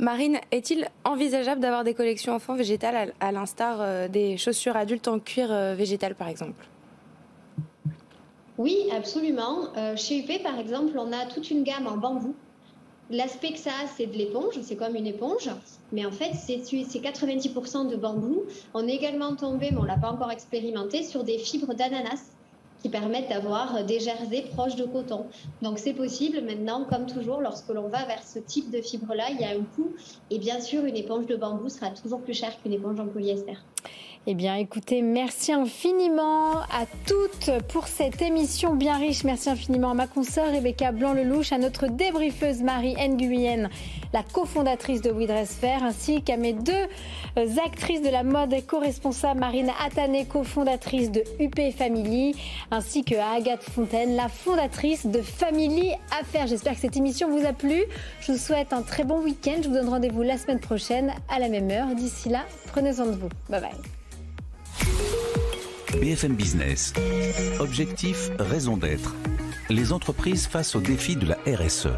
Marine, 0.00 0.38
est-il 0.52 0.86
envisageable 1.04 1.60
d'avoir 1.60 1.82
des 1.82 1.92
collections 1.92 2.32
enfants 2.32 2.54
végétales 2.54 3.12
à, 3.18 3.32
l'instar 3.32 3.78
euh, 3.80 4.06
des 4.06 4.36
chaussures 4.36 4.76
adultes 4.76 5.08
en 5.08 5.18
cuir 5.18 5.50
euh, 5.50 5.74
végétal, 5.74 6.14
par 6.14 6.28
exemple? 6.28 6.68
Oui, 8.58 8.76
absolument. 8.96 9.74
Euh, 9.76 9.96
chez 9.96 10.20
UP, 10.20 10.42
par 10.44 10.56
exemple, 10.60 10.92
on 10.96 11.12
a 11.12 11.26
toute 11.26 11.50
une 11.50 11.64
gamme 11.64 11.88
en 11.88 11.96
bambou. 11.96 12.36
L'aspect 13.10 13.52
que 13.52 13.58
ça 13.58 13.70
a, 13.70 13.86
c'est 13.96 14.06
de 14.06 14.16
l'éponge, 14.16 14.54
c'est 14.62 14.76
comme 14.76 14.94
une 14.94 15.06
éponge, 15.06 15.50
mais 15.92 16.06
en 16.06 16.12
fait, 16.12 16.32
c'est 16.34 16.58
90% 16.58 17.88
de 17.88 17.96
bambou. 17.96 18.44
On 18.74 18.86
est 18.86 18.94
également 18.94 19.34
tombé, 19.34 19.70
mais 19.72 19.78
on 19.78 19.82
ne 19.82 19.88
l'a 19.88 19.96
pas 19.96 20.12
encore 20.12 20.30
expérimenté, 20.30 21.02
sur 21.02 21.24
des 21.24 21.38
fibres 21.38 21.74
d'ananas 21.74 22.37
qui 22.82 22.88
permettent 22.88 23.28
d'avoir 23.28 23.84
des 23.84 24.00
jerseys 24.00 24.46
proches 24.52 24.76
de 24.76 24.84
coton. 24.84 25.26
Donc 25.62 25.78
c'est 25.78 25.94
possible 25.94 26.40
maintenant, 26.42 26.84
comme 26.84 27.06
toujours, 27.06 27.40
lorsque 27.40 27.68
l'on 27.68 27.88
va 27.88 28.04
vers 28.04 28.22
ce 28.22 28.38
type 28.38 28.70
de 28.70 28.80
fibre-là, 28.80 29.30
il 29.30 29.40
y 29.40 29.44
a 29.44 29.50
un 29.50 29.64
coût. 29.76 29.92
Et 30.30 30.38
bien 30.38 30.60
sûr, 30.60 30.84
une 30.84 30.96
éponge 30.96 31.26
de 31.26 31.36
bambou 31.36 31.68
sera 31.68 31.90
toujours 31.90 32.20
plus 32.20 32.34
chère 32.34 32.60
qu'une 32.62 32.72
éponge 32.72 33.00
en 33.00 33.06
polyester. 33.06 33.56
Eh 34.26 34.34
bien, 34.34 34.56
écoutez, 34.56 35.00
merci 35.00 35.52
infiniment 35.52 36.58
à 36.60 36.84
toutes 37.06 37.50
pour 37.68 37.88
cette 37.88 38.20
émission 38.20 38.74
bien 38.74 38.98
riche. 38.98 39.24
Merci 39.24 39.48
infiniment 39.48 39.92
à 39.92 39.94
ma 39.94 40.06
consoeur 40.06 40.52
Rebecca 40.52 40.92
Blanc-Lelouch, 40.92 41.52
à 41.52 41.58
notre 41.58 41.86
débriefeuse 41.86 42.62
Marie 42.62 42.94
Nguyen, 42.94 43.70
la 44.12 44.22
cofondatrice 44.22 45.00
de 45.00 45.10
We 45.10 45.28
Fair, 45.48 45.82
ainsi 45.82 46.22
qu'à 46.22 46.36
mes 46.36 46.52
deux 46.52 46.72
euh, 47.38 47.46
actrices 47.64 48.02
de 48.02 48.10
la 48.10 48.22
mode 48.22 48.52
éco-responsable, 48.52 49.40
Marine 49.40 49.70
Atane, 49.84 50.26
cofondatrice 50.26 51.10
de 51.10 51.22
UP 51.40 51.58
Family, 51.74 52.34
ainsi 52.70 53.04
que 53.04 53.14
Agathe 53.14 53.62
Fontaine, 53.62 54.14
la 54.14 54.28
fondatrice 54.28 55.06
de 55.06 55.22
Family 55.22 55.92
Affaires. 56.20 56.46
J'espère 56.46 56.74
que 56.74 56.80
cette 56.80 56.98
émission 56.98 57.30
vous 57.30 57.46
a 57.46 57.54
plu. 57.54 57.84
Je 58.20 58.32
vous 58.32 58.38
souhaite 58.38 58.74
un 58.74 58.82
très 58.82 59.04
bon 59.04 59.22
week-end. 59.22 59.56
Je 59.62 59.68
vous 59.68 59.74
donne 59.74 59.88
rendez-vous 59.88 60.22
la 60.22 60.36
semaine 60.36 60.60
prochaine 60.60 61.12
à 61.34 61.38
la 61.38 61.48
même 61.48 61.70
heure. 61.70 61.94
D'ici 61.94 62.28
là, 62.28 62.44
prenez 62.66 62.92
soin 62.92 63.06
de 63.06 63.12
vous. 63.12 63.28
Bye 63.48 63.62
bye. 63.62 63.97
BFM 66.00 66.34
Business. 66.34 66.92
Objectif, 67.60 68.30
raison 68.38 68.76
d'être. 68.76 69.14
Les 69.68 69.92
entreprises 69.92 70.46
face 70.46 70.76
aux 70.76 70.80
défis 70.80 71.16
de 71.16 71.26
la 71.26 71.36
RSE. 71.46 71.88